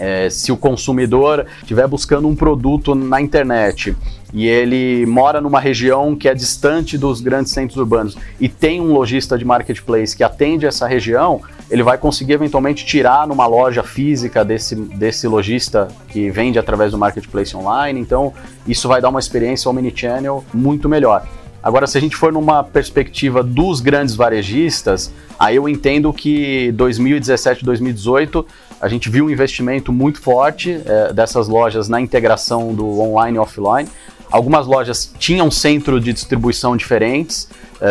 é, 0.00 0.30
se 0.30 0.50
o 0.50 0.56
consumidor 0.56 1.44
estiver 1.60 1.86
buscando 1.86 2.26
um 2.26 2.34
produto 2.34 2.94
na 2.94 3.20
internet 3.20 3.94
e 4.32 4.46
ele 4.46 5.04
mora 5.04 5.42
numa 5.42 5.60
região 5.60 6.16
que 6.16 6.26
é 6.26 6.34
distante 6.34 6.96
dos 6.96 7.20
grandes 7.20 7.52
centros 7.52 7.76
urbanos 7.76 8.16
e 8.40 8.48
tem 8.48 8.80
um 8.80 8.92
lojista 8.94 9.36
de 9.36 9.44
marketplace 9.44 10.16
que 10.16 10.24
atende 10.24 10.64
essa 10.64 10.86
região, 10.86 11.42
ele 11.70 11.82
vai 11.82 11.98
conseguir 11.98 12.32
eventualmente 12.32 12.84
tirar 12.86 13.26
numa 13.26 13.46
loja 13.46 13.82
física 13.82 14.42
desse, 14.42 14.74
desse 14.74 15.28
lojista 15.28 15.88
que 16.08 16.30
vende 16.30 16.58
através 16.58 16.92
do 16.92 16.98
marketplace 16.98 17.54
online. 17.54 18.00
Então, 18.00 18.32
isso 18.66 18.88
vai 18.88 19.02
dar 19.02 19.10
uma 19.10 19.20
experiência 19.20 19.70
omnichannel 19.70 20.42
muito 20.54 20.88
melhor. 20.88 21.26
Agora, 21.62 21.86
se 21.86 21.98
a 21.98 22.00
gente 22.00 22.16
for 22.16 22.32
numa 22.32 22.64
perspectiva 22.64 23.42
dos 23.42 23.80
grandes 23.80 24.14
varejistas, 24.14 25.12
aí 25.38 25.56
eu 25.56 25.68
entendo 25.68 26.12
que 26.12 26.72
2017, 26.72 27.64
2018 27.64 28.46
a 28.80 28.88
gente 28.88 29.10
viu 29.10 29.26
um 29.26 29.30
investimento 29.30 29.92
muito 29.92 30.20
forte 30.20 30.80
é, 30.86 31.12
dessas 31.12 31.48
lojas 31.48 31.88
na 31.88 32.00
integração 32.00 32.72
do 32.74 33.00
online 33.00 33.36
e 33.36 33.40
offline. 33.40 33.88
Algumas 34.30 34.66
lojas 34.66 35.12
tinham 35.18 35.50
centro 35.50 36.00
de 36.00 36.12
distribuição 36.12 36.76
diferentes 36.76 37.48
é, 37.80 37.88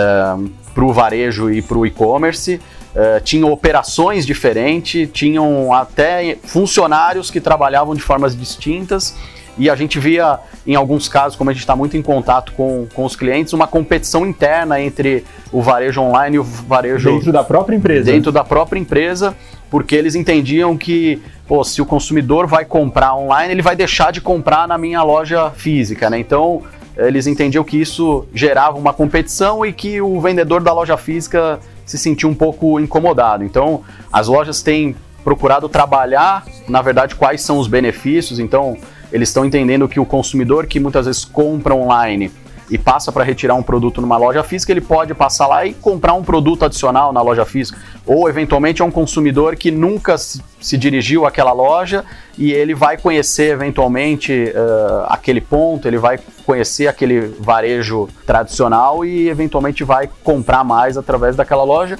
para 0.73 0.83
o 0.83 0.91
varejo 0.91 1.51
e 1.51 1.61
para 1.61 1.77
o 1.77 1.85
e-commerce. 1.85 2.59
É, 2.95 3.19
tinham 3.19 3.51
operações 3.51 4.25
diferentes, 4.25 5.07
tinham 5.13 5.71
até 5.71 6.37
funcionários 6.43 7.29
que 7.29 7.39
trabalhavam 7.39 7.93
de 7.93 8.01
formas 8.01 8.35
distintas 8.35 9.15
e 9.59 9.69
a 9.69 9.75
gente 9.75 9.99
via, 9.99 10.39
em 10.65 10.73
alguns 10.73 11.09
casos, 11.09 11.37
como 11.37 11.49
a 11.49 11.53
gente 11.53 11.61
está 11.61 11.75
muito 11.75 11.97
em 11.97 12.01
contato 12.01 12.53
com, 12.53 12.87
com 12.93 13.03
os 13.03 13.15
clientes, 13.15 13.51
uma 13.51 13.67
competição 13.67 14.25
interna 14.25 14.79
entre 14.81 15.25
o 15.51 15.61
varejo 15.61 16.01
online 16.01 16.37
e 16.37 16.39
o 16.39 16.43
varejo. 16.43 17.11
Dentro 17.11 17.33
da 17.33 17.43
própria 17.43 17.75
empresa. 17.75 18.11
Dentro 18.11 18.31
da 18.31 18.43
própria 18.43 18.79
empresa, 18.79 19.35
porque 19.69 19.95
eles 19.95 20.15
entendiam 20.15 20.77
que, 20.77 21.21
pô, 21.45 21.61
se 21.65 21.81
o 21.81 21.85
consumidor 21.85 22.47
vai 22.47 22.63
comprar 22.63 23.13
online, 23.15 23.53
ele 23.53 23.61
vai 23.61 23.75
deixar 23.75 24.13
de 24.13 24.21
comprar 24.21 24.65
na 24.65 24.77
minha 24.77 25.03
loja 25.03 25.51
física, 25.51 26.09
né? 26.09 26.17
Então, 26.17 26.63
eles 26.97 27.27
entendiam 27.27 27.63
que 27.63 27.75
isso 27.75 28.25
gerava 28.33 28.77
uma 28.77 28.93
competição 28.93 29.65
e 29.65 29.73
que 29.73 30.01
o 30.01 30.21
vendedor 30.21 30.63
da 30.63 30.71
loja 30.71 30.95
física 30.95 31.59
se 31.85 31.97
sentia 31.97 32.29
um 32.29 32.35
pouco 32.35 32.79
incomodado. 32.79 33.43
Então, 33.43 33.81
as 34.11 34.27
lojas 34.29 34.61
têm 34.61 34.95
procurado 35.23 35.69
trabalhar, 35.69 36.45
na 36.67 36.81
verdade, 36.81 37.15
quais 37.15 37.41
são 37.41 37.57
os 37.59 37.67
benefícios. 37.67 38.39
Então, 38.39 38.77
eles 39.11 39.29
estão 39.29 39.45
entendendo 39.45 39.87
que 39.87 39.99
o 39.99 40.05
consumidor 40.05 40.67
que 40.67 40.79
muitas 40.79 41.05
vezes 41.05 41.25
compra 41.25 41.73
online 41.73 42.31
e 42.69 42.77
passa 42.77 43.11
para 43.11 43.23
retirar 43.23 43.55
um 43.55 43.63
produto 43.63 43.99
numa 43.99 44.15
loja 44.15 44.43
física, 44.43 44.71
ele 44.71 44.81
pode 44.81 45.13
passar 45.15 45.47
lá 45.47 45.65
e 45.65 45.73
comprar 45.73 46.13
um 46.13 46.23
produto 46.23 46.65
adicional 46.65 47.11
na 47.11 47.21
loja 47.21 47.43
física. 47.43 47.79
Ou, 48.05 48.29
eventualmente, 48.29 48.81
é 48.81 48.85
um 48.85 48.91
consumidor 48.91 49.55
que 49.55 49.71
nunca 49.71 50.17
se 50.17 50.77
dirigiu 50.77 51.25
àquela 51.25 51.51
loja 51.51 52.05
e 52.37 52.51
ele 52.51 52.75
vai 52.75 52.97
conhecer, 52.97 53.51
eventualmente, 53.51 54.53
uh, 54.53 55.05
aquele 55.07 55.41
ponto, 55.41 55.87
ele 55.87 55.97
vai 55.97 56.19
conhecer 56.45 56.87
aquele 56.87 57.21
varejo 57.39 58.07
tradicional 58.25 59.03
e, 59.03 59.29
eventualmente, 59.29 59.83
vai 59.83 60.07
comprar 60.23 60.63
mais 60.63 60.95
através 60.95 61.35
daquela 61.35 61.63
loja. 61.63 61.97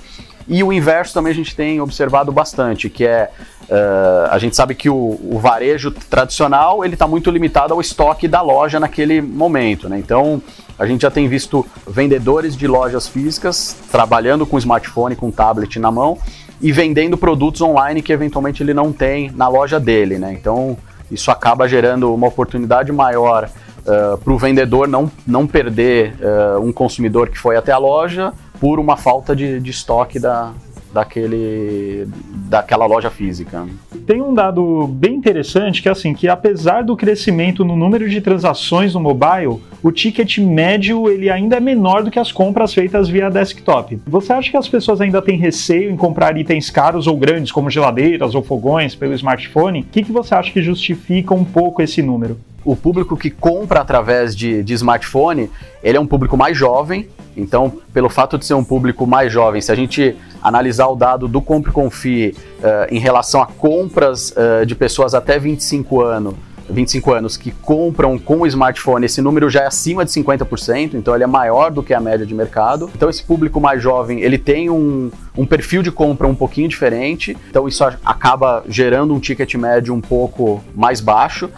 E 0.50 0.64
o 0.64 0.74
inverso 0.74 1.14
também 1.14 1.32
a 1.32 1.36
gente 1.36 1.56
tem 1.56 1.80
observado 1.80 2.32
bastante, 2.32 2.90
que 2.90 3.06
é 3.06 3.30
Uh, 3.70 4.26
a 4.32 4.40
gente 4.40 4.56
sabe 4.56 4.74
que 4.74 4.90
o, 4.90 4.96
o 4.96 5.38
varejo 5.38 5.92
tradicional 5.92 6.84
ele 6.84 6.96
está 6.96 7.08
muito 7.08 7.30
limitado 7.30 7.72
ao 7.72 7.80
estoque 7.80 8.28
da 8.28 8.42
loja 8.42 8.80
naquele 8.80 9.22
momento, 9.22 9.88
né? 9.88 10.00
Então 10.00 10.42
a 10.78 10.88
gente 10.88 11.02
já 11.02 11.12
tem 11.12 11.28
visto 11.28 11.64
vendedores 11.88 12.58
de 12.58 12.66
lojas 12.66 13.08
físicas 13.08 13.78
trabalhando 13.92 14.44
com 14.44 14.58
smartphone, 14.58 15.16
com 15.16 15.30
tablet 15.30 15.78
na 15.78 15.92
mão 15.92 16.18
e 16.60 16.72
vendendo 16.72 17.16
produtos 17.16 17.62
online 17.62 18.02
que 18.02 18.12
eventualmente 18.12 18.64
ele 18.64 18.74
não 18.74 18.92
tem 18.92 19.30
na 19.36 19.48
loja 19.48 19.80
dele, 19.80 20.18
né? 20.18 20.34
Então 20.34 20.76
isso 21.12 21.30
acaba 21.30 21.68
gerando 21.68 22.12
uma 22.12 22.26
oportunidade 22.26 22.92
maior 22.92 23.52
uh, 23.82 24.18
para 24.18 24.34
o 24.34 24.38
vendedor 24.40 24.88
não, 24.88 25.12
não 25.28 25.46
perder 25.46 26.16
uh, 26.16 26.60
um 26.60 26.72
consumidor 26.72 27.30
que 27.30 27.38
foi 27.38 27.56
até 27.56 27.72
a 27.72 27.78
loja 27.78 28.34
por 28.60 28.80
uma 28.80 28.98
falta 28.98 29.36
de, 29.36 29.60
de 29.60 29.72
estoque 29.72 30.20
da, 30.20 30.54
daquele 30.94 32.08
daquela 32.50 32.86
loja 32.86 33.10
física. 33.10 33.68
Tem 34.08 34.22
um 34.22 34.34
dado 34.34 34.88
bem 34.88 35.16
interessante 35.16 35.82
que 35.82 35.88
é 35.88 35.92
assim, 35.92 36.14
que 36.14 36.28
apesar 36.28 36.84
do 36.84 36.98
crescimento 36.98 37.64
no 37.64 37.76
número 37.76 38.10
de 38.10 38.20
transações 38.22 38.94
no 38.96 39.00
mobile, 39.00 39.62
o 39.84 39.92
ticket 39.92 40.40
médio 40.40 41.08
ele 41.08 41.30
ainda 41.30 41.58
é 41.58 41.60
menor 41.60 42.04
do 42.04 42.10
que 42.10 42.20
as 42.20 42.32
compras 42.32 42.74
feitas 42.74 43.08
via 43.08 43.30
desktop. 43.30 44.02
Você 44.08 44.34
acha 44.34 44.50
que 44.50 44.58
as 44.58 44.68
pessoas 44.68 45.00
ainda 45.00 45.22
têm 45.22 45.38
receio 45.38 45.92
em 45.92 45.96
comprar 45.96 46.36
itens 46.38 46.72
caros 46.72 47.06
ou 47.06 47.16
grandes, 47.18 47.52
como 47.52 47.70
geladeiras 47.70 48.34
ou 48.34 48.42
fogões, 48.42 48.96
pelo 48.96 49.14
smartphone? 49.14 49.82
O 49.82 49.86
que, 49.86 50.04
que 50.04 50.12
você 50.12 50.34
acha 50.34 50.52
que 50.52 50.62
justifica 50.62 51.34
um 51.34 51.46
pouco 51.46 51.82
esse 51.82 52.02
número? 52.02 52.38
o 52.66 52.76
público 52.76 53.16
que 53.16 53.30
compra 53.30 53.80
através 53.80 54.36
de, 54.36 54.62
de 54.64 54.74
smartphone, 54.74 55.50
ele 55.82 55.98
é 55.98 56.00
um 56.00 56.06
público 56.06 56.36
mais 56.36 56.58
jovem, 56.58 57.08
então, 57.40 57.72
pelo 57.94 58.10
fato 58.10 58.38
de 58.38 58.46
ser 58.46 58.54
um 58.54 58.64
público 58.64 59.08
mais 59.08 59.32
jovem, 59.32 59.62
se 59.62 59.72
a 59.72 59.76
gente 59.76 60.16
analisar 60.42 60.88
o 60.88 60.96
dado 60.96 61.28
do 61.28 61.42
Compre 61.42 61.72
Confie 61.72 62.36
uh, 62.60 62.94
em 62.94 63.00
relação 63.00 63.42
a 63.42 63.46
compras 63.46 64.32
uh, 64.32 64.66
de 64.66 64.76
pessoas 64.76 65.14
até 65.14 65.38
25 65.38 66.02
anos, 66.02 66.36
25 66.70 67.12
anos 67.12 67.36
que 67.36 67.52
compram 67.52 68.18
com 68.18 68.42
o 68.42 68.48
smartphone, 68.48 69.06
esse 69.06 69.22
número 69.22 69.50
já 69.50 69.62
é 69.62 69.68
acima 69.68 70.06
de 70.06 70.12
50%, 70.12 70.94
então 70.94 71.16
ele 71.16 71.24
é 71.24 71.28
maior 71.28 71.72
do 71.72 71.82
que 71.82 71.94
a 71.94 72.00
média 72.00 72.26
de 72.26 72.34
mercado. 72.34 72.90
Então 72.96 73.10
esse 73.10 73.24
público 73.24 73.60
mais 73.60 73.82
jovem, 73.82 74.22
ele 74.22 74.38
tem 74.38 74.70
um, 74.70 75.12
um 75.38 75.46
perfil 75.46 75.82
de 75.82 75.92
compra 75.92 76.28
um 76.28 76.36
pouquinho 76.36 76.70
diferente, 76.70 77.36
então 77.50 77.68
isso 77.68 77.84
acaba 77.84 78.64
gerando 78.68 79.14
um 79.14 79.20
ticket 79.20 79.56
médio 79.56 79.94
um 79.94 80.02
pouco 80.02 80.64
mais 80.76 81.02
baixo. 81.02 81.50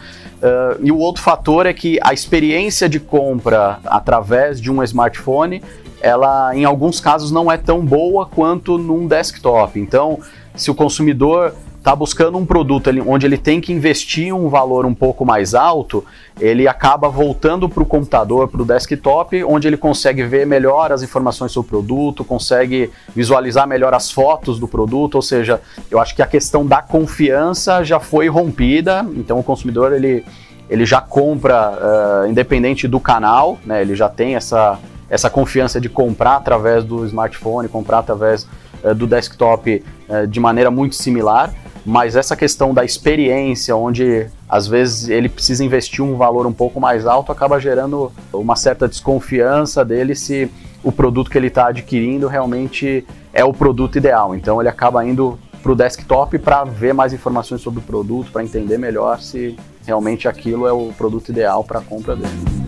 Uh, 0.42 0.80
e 0.82 0.90
o 0.90 0.98
outro 0.98 1.22
fator 1.22 1.66
é 1.66 1.72
que 1.72 2.00
a 2.02 2.12
experiência 2.12 2.88
de 2.88 2.98
compra 2.98 3.78
através 3.84 4.60
de 4.60 4.72
um 4.72 4.82
smartphone, 4.82 5.62
ela 6.00 6.52
em 6.52 6.64
alguns 6.64 6.98
casos 6.98 7.30
não 7.30 7.50
é 7.50 7.56
tão 7.56 7.86
boa 7.86 8.26
quanto 8.26 8.76
num 8.76 9.06
desktop. 9.06 9.78
Então, 9.78 10.18
se 10.56 10.68
o 10.68 10.74
consumidor 10.74 11.54
está 11.82 11.96
buscando 11.96 12.38
um 12.38 12.46
produto 12.46 12.90
onde 13.04 13.26
ele 13.26 13.36
tem 13.36 13.60
que 13.60 13.72
investir 13.72 14.32
um 14.32 14.48
valor 14.48 14.86
um 14.86 14.94
pouco 14.94 15.26
mais 15.26 15.52
alto, 15.52 16.04
ele 16.40 16.68
acaba 16.68 17.08
voltando 17.08 17.68
para 17.68 17.82
o 17.82 17.86
computador, 17.86 18.46
para 18.46 18.62
o 18.62 18.64
desktop, 18.64 19.42
onde 19.42 19.66
ele 19.66 19.76
consegue 19.76 20.22
ver 20.22 20.46
melhor 20.46 20.92
as 20.92 21.02
informações 21.02 21.50
sobre 21.50 21.66
o 21.66 21.70
produto, 21.70 22.24
consegue 22.24 22.88
visualizar 23.16 23.66
melhor 23.66 23.92
as 23.94 24.12
fotos 24.12 24.60
do 24.60 24.68
produto, 24.68 25.16
ou 25.16 25.22
seja, 25.22 25.60
eu 25.90 25.98
acho 25.98 26.14
que 26.14 26.22
a 26.22 26.26
questão 26.26 26.64
da 26.64 26.80
confiança 26.80 27.82
já 27.82 27.98
foi 27.98 28.28
rompida, 28.28 29.04
então 29.16 29.40
o 29.40 29.42
consumidor 29.42 29.92
ele, 29.92 30.24
ele 30.70 30.86
já 30.86 31.00
compra 31.00 31.72
uh, 31.72 32.30
independente 32.30 32.86
do 32.86 33.00
canal, 33.00 33.58
né, 33.66 33.82
ele 33.82 33.96
já 33.96 34.08
tem 34.08 34.36
essa, 34.36 34.78
essa 35.10 35.28
confiança 35.28 35.80
de 35.80 35.88
comprar 35.88 36.36
através 36.36 36.84
do 36.84 37.04
smartphone, 37.06 37.68
comprar 37.68 37.98
através 37.98 38.46
uh, 38.84 38.94
do 38.94 39.04
desktop 39.04 39.82
uh, 40.08 40.28
de 40.28 40.38
maneira 40.38 40.70
muito 40.70 40.94
similar 40.94 41.52
mas 41.84 42.16
essa 42.16 42.36
questão 42.36 42.72
da 42.72 42.84
experiência, 42.84 43.74
onde 43.74 44.26
às 44.48 44.66
vezes 44.66 45.08
ele 45.08 45.28
precisa 45.28 45.64
investir 45.64 46.04
um 46.04 46.16
valor 46.16 46.46
um 46.46 46.52
pouco 46.52 46.80
mais 46.80 47.06
alto, 47.06 47.32
acaba 47.32 47.58
gerando 47.58 48.12
uma 48.32 48.56
certa 48.56 48.86
desconfiança 48.86 49.84
dele 49.84 50.14
se 50.14 50.50
o 50.82 50.92
produto 50.92 51.30
que 51.30 51.38
ele 51.38 51.48
está 51.48 51.68
adquirindo 51.68 52.28
realmente 52.28 53.06
é 53.32 53.44
o 53.44 53.52
produto 53.52 53.96
ideal. 53.96 54.34
Então 54.34 54.60
ele 54.60 54.68
acaba 54.68 55.04
indo 55.04 55.38
para 55.62 55.72
o 55.72 55.76
desktop 55.76 56.38
para 56.38 56.64
ver 56.64 56.92
mais 56.92 57.12
informações 57.12 57.60
sobre 57.60 57.80
o 57.80 57.82
produto, 57.82 58.30
para 58.32 58.42
entender 58.42 58.78
melhor 58.78 59.20
se 59.20 59.56
realmente 59.86 60.28
aquilo 60.28 60.66
é 60.66 60.72
o 60.72 60.92
produto 60.96 61.28
ideal 61.30 61.64
para 61.64 61.78
a 61.78 61.82
compra 61.82 62.16
dele. 62.16 62.61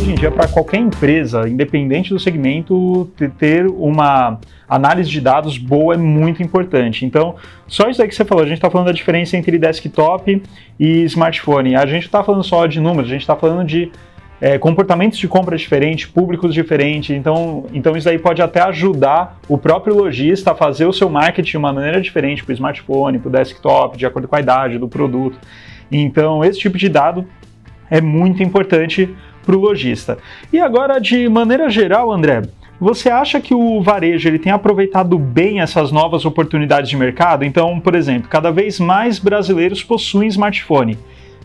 Hoje 0.00 0.12
em 0.12 0.14
dia, 0.14 0.30
para 0.30 0.48
qualquer 0.48 0.78
empresa, 0.78 1.46
independente 1.46 2.10
do 2.10 2.18
segmento, 2.18 3.10
ter 3.38 3.66
uma 3.66 4.38
análise 4.66 5.10
de 5.10 5.20
dados 5.20 5.58
boa 5.58 5.94
é 5.94 5.96
muito 5.98 6.42
importante. 6.42 7.04
Então, 7.04 7.34
só 7.66 7.88
isso 7.90 8.00
aí 8.00 8.08
que 8.08 8.14
você 8.14 8.24
falou, 8.24 8.42
a 8.42 8.46
gente 8.46 8.56
está 8.56 8.70
falando 8.70 8.86
da 8.86 8.92
diferença 8.92 9.36
entre 9.36 9.58
desktop 9.58 10.42
e 10.78 11.02
smartphone. 11.04 11.76
A 11.76 11.84
gente 11.84 12.04
está 12.04 12.24
falando 12.24 12.42
só 12.42 12.66
de 12.66 12.80
números, 12.80 13.10
a 13.10 13.12
gente 13.12 13.20
está 13.20 13.36
falando 13.36 13.66
de 13.66 13.92
é, 14.40 14.56
comportamentos 14.56 15.18
de 15.18 15.28
compra 15.28 15.54
diferentes, 15.54 16.06
públicos 16.06 16.54
diferentes. 16.54 17.14
Então, 17.14 17.66
então 17.70 17.94
isso 17.94 18.08
aí 18.08 18.18
pode 18.18 18.40
até 18.40 18.62
ajudar 18.62 19.38
o 19.48 19.58
próprio 19.58 19.94
lojista 19.94 20.52
a 20.52 20.54
fazer 20.54 20.86
o 20.86 20.94
seu 20.94 21.10
marketing 21.10 21.50
de 21.50 21.56
uma 21.58 21.74
maneira 21.74 22.00
diferente 22.00 22.42
para 22.42 22.52
o 22.52 22.54
smartphone, 22.54 23.18
para 23.18 23.28
o 23.28 23.32
desktop, 23.32 23.98
de 23.98 24.06
acordo 24.06 24.26
com 24.26 24.36
a 24.36 24.40
idade 24.40 24.78
do 24.78 24.88
produto. 24.88 25.38
Então, 25.92 26.42
esse 26.42 26.58
tipo 26.58 26.78
de 26.78 26.88
dado 26.88 27.26
é 27.90 28.00
muito 28.00 28.42
importante 28.42 29.14
para 29.50 29.56
o 29.56 29.60
lojista. 29.60 30.16
E 30.52 30.60
agora, 30.60 31.00
de 31.00 31.28
maneira 31.28 31.68
geral, 31.68 32.12
André, 32.12 32.42
você 32.80 33.10
acha 33.10 33.40
que 33.40 33.52
o 33.52 33.82
varejo 33.82 34.28
ele 34.28 34.38
tem 34.38 34.52
aproveitado 34.52 35.18
bem 35.18 35.60
essas 35.60 35.90
novas 35.90 36.24
oportunidades 36.24 36.88
de 36.88 36.96
mercado? 36.96 37.44
Então, 37.44 37.80
por 37.80 37.96
exemplo, 37.96 38.28
cada 38.28 38.52
vez 38.52 38.78
mais 38.78 39.18
brasileiros 39.18 39.82
possuem 39.82 40.28
smartphone. 40.28 40.96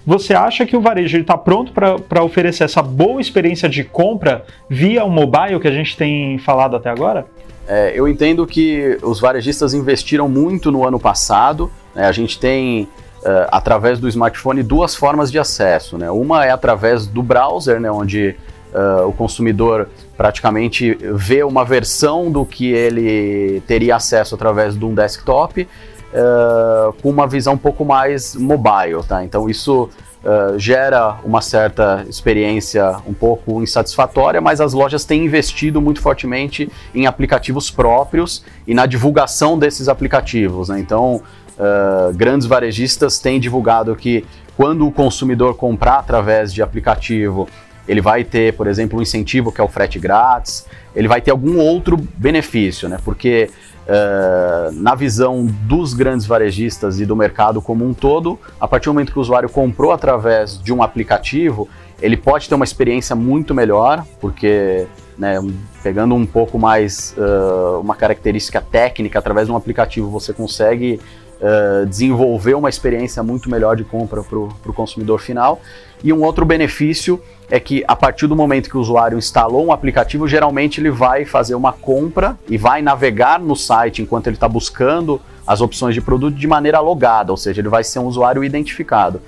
Você 0.05 0.35
acha 0.35 0.67
que 0.67 0.77
o 0.77 0.81
varejo 0.81 1.17
está 1.17 1.35
pronto 1.35 1.71
para 1.71 2.23
oferecer 2.23 2.65
essa 2.65 2.83
boa 2.83 3.19
experiência 3.19 3.67
de 3.67 3.83
compra 3.83 4.45
via 4.69 5.03
o 5.03 5.09
mobile 5.09 5.59
que 5.59 5.67
a 5.67 5.71
gente 5.71 5.97
tem 5.97 6.37
falado 6.37 6.75
até 6.75 6.91
agora? 6.91 7.25
É, 7.67 7.91
eu 7.95 8.07
entendo 8.07 8.45
que 8.45 8.99
os 9.01 9.19
varejistas 9.19 9.73
investiram 9.73 10.29
muito 10.29 10.71
no 10.71 10.87
ano 10.87 10.99
passado. 10.99 11.71
Né? 11.95 12.05
A 12.05 12.11
gente 12.11 12.39
tem, 12.39 12.87
uh, 13.25 13.49
através 13.51 13.99
do 13.99 14.07
smartphone, 14.07 14.61
duas 14.61 14.95
formas 14.95 15.31
de 15.31 15.39
acesso. 15.39 15.97
Né? 15.97 16.09
Uma 16.11 16.45
é 16.45 16.51
através 16.51 17.07
do 17.07 17.23
browser, 17.23 17.79
né? 17.79 17.91
onde 17.91 18.35
uh, 18.73 19.07
o 19.07 19.11
consumidor 19.11 19.89
praticamente 20.15 20.97
vê 21.13 21.43
uma 21.43 21.65
versão 21.65 22.31
do 22.31 22.45
que 22.45 22.71
ele 22.71 23.61
teria 23.67 23.95
acesso 23.95 24.35
através 24.35 24.77
de 24.77 24.85
um 24.85 24.93
desktop 24.93 25.67
uh, 26.15 26.93
com 27.01 27.09
uma 27.09 27.27
visão 27.27 27.53
um 27.53 27.57
pouco 27.57 27.83
mais 27.83 28.35
mobile, 28.35 29.03
tá? 29.07 29.23
Então 29.23 29.49
isso 29.49 29.89
uh, 30.23 30.57
gera 30.57 31.17
uma 31.23 31.41
certa 31.41 32.05
experiência 32.07 32.97
um 33.05 33.13
pouco 33.13 33.61
insatisfatória, 33.61 34.39
mas 34.39 34.61
as 34.61 34.73
lojas 34.73 35.03
têm 35.03 35.25
investido 35.25 35.81
muito 35.81 36.01
fortemente 36.01 36.71
em 36.93 37.05
aplicativos 37.05 37.69
próprios 37.69 38.43
e 38.65 38.73
na 38.73 38.85
divulgação 38.85 39.59
desses 39.59 39.89
aplicativos, 39.89 40.69
né? 40.69 40.79
Então 40.79 41.21
Uh, 41.57 42.13
grandes 42.13 42.47
varejistas 42.47 43.19
têm 43.19 43.39
divulgado 43.39 43.95
que 43.95 44.25
quando 44.57 44.87
o 44.87 44.91
consumidor 44.91 45.55
comprar 45.55 45.99
através 45.99 46.53
de 46.53 46.61
aplicativo, 46.61 47.47
ele 47.87 48.01
vai 48.01 48.23
ter, 48.23 48.53
por 48.53 48.67
exemplo, 48.67 48.99
um 48.99 49.01
incentivo 49.01 49.51
que 49.51 49.61
é 49.61 49.63
o 49.63 49.67
frete 49.67 49.99
grátis, 49.99 50.65
ele 50.95 51.07
vai 51.07 51.21
ter 51.21 51.31
algum 51.31 51.59
outro 51.59 51.97
benefício, 52.17 52.89
né? 52.89 52.97
Porque 53.03 53.49
uh, 53.85 54.71
na 54.73 54.95
visão 54.95 55.45
dos 55.45 55.93
grandes 55.93 56.25
varejistas 56.25 56.99
e 56.99 57.05
do 57.05 57.15
mercado 57.15 57.61
como 57.61 57.85
um 57.85 57.93
todo, 57.93 58.39
a 58.59 58.67
partir 58.67 58.85
do 58.85 58.93
momento 58.93 59.11
que 59.11 59.19
o 59.19 59.21
usuário 59.21 59.49
comprou 59.49 59.91
através 59.91 60.61
de 60.61 60.73
um 60.73 60.81
aplicativo, 60.81 61.69
ele 62.01 62.17
pode 62.17 62.49
ter 62.49 62.55
uma 62.55 62.65
experiência 62.65 63.15
muito 63.15 63.53
melhor, 63.53 64.05
porque 64.19 64.87
né, 65.17 65.35
pegando 65.81 66.15
um 66.15 66.25
pouco 66.25 66.59
mais 66.59 67.15
uh, 67.17 67.79
uma 67.79 67.95
característica 67.95 68.59
técnica 68.61 69.19
através 69.19 69.47
de 69.47 69.53
um 69.53 69.55
aplicativo, 69.55 70.09
você 70.09 70.33
consegue 70.33 70.99
uh, 71.45 71.85
desenvolver 71.85 72.55
uma 72.55 72.69
experiência 72.69 73.21
muito 73.21 73.49
melhor 73.49 73.75
de 73.75 73.83
compra 73.83 74.23
para 74.23 74.39
o 74.39 74.73
consumidor 74.73 75.19
final. 75.19 75.61
E 76.03 76.11
um 76.11 76.23
outro 76.23 76.45
benefício 76.45 77.21
é 77.49 77.59
que 77.59 77.83
a 77.87 77.95
partir 77.95 78.27
do 78.27 78.35
momento 78.35 78.69
que 78.69 78.77
o 78.77 78.81
usuário 78.81 79.17
instalou 79.17 79.65
um 79.65 79.71
aplicativo, 79.71 80.27
geralmente 80.27 80.81
ele 80.81 80.89
vai 80.89 81.25
fazer 81.25 81.53
uma 81.55 81.71
compra 81.71 82.37
e 82.49 82.57
vai 82.57 82.81
navegar 82.81 83.39
no 83.39 83.55
site 83.55 84.01
enquanto 84.01 84.27
ele 84.27 84.35
está 84.35 84.47
buscando 84.47 85.21
as 85.45 85.61
opções 85.61 85.93
de 85.93 86.01
produto 86.01 86.35
de 86.35 86.47
maneira 86.47 86.79
logada, 86.79 87.31
ou 87.31 87.37
seja, 87.37 87.61
ele 87.61 87.69
vai 87.69 87.83
ser 87.83 87.99
um 87.99 88.05
usuário 88.05 88.43
identificado. 88.43 89.21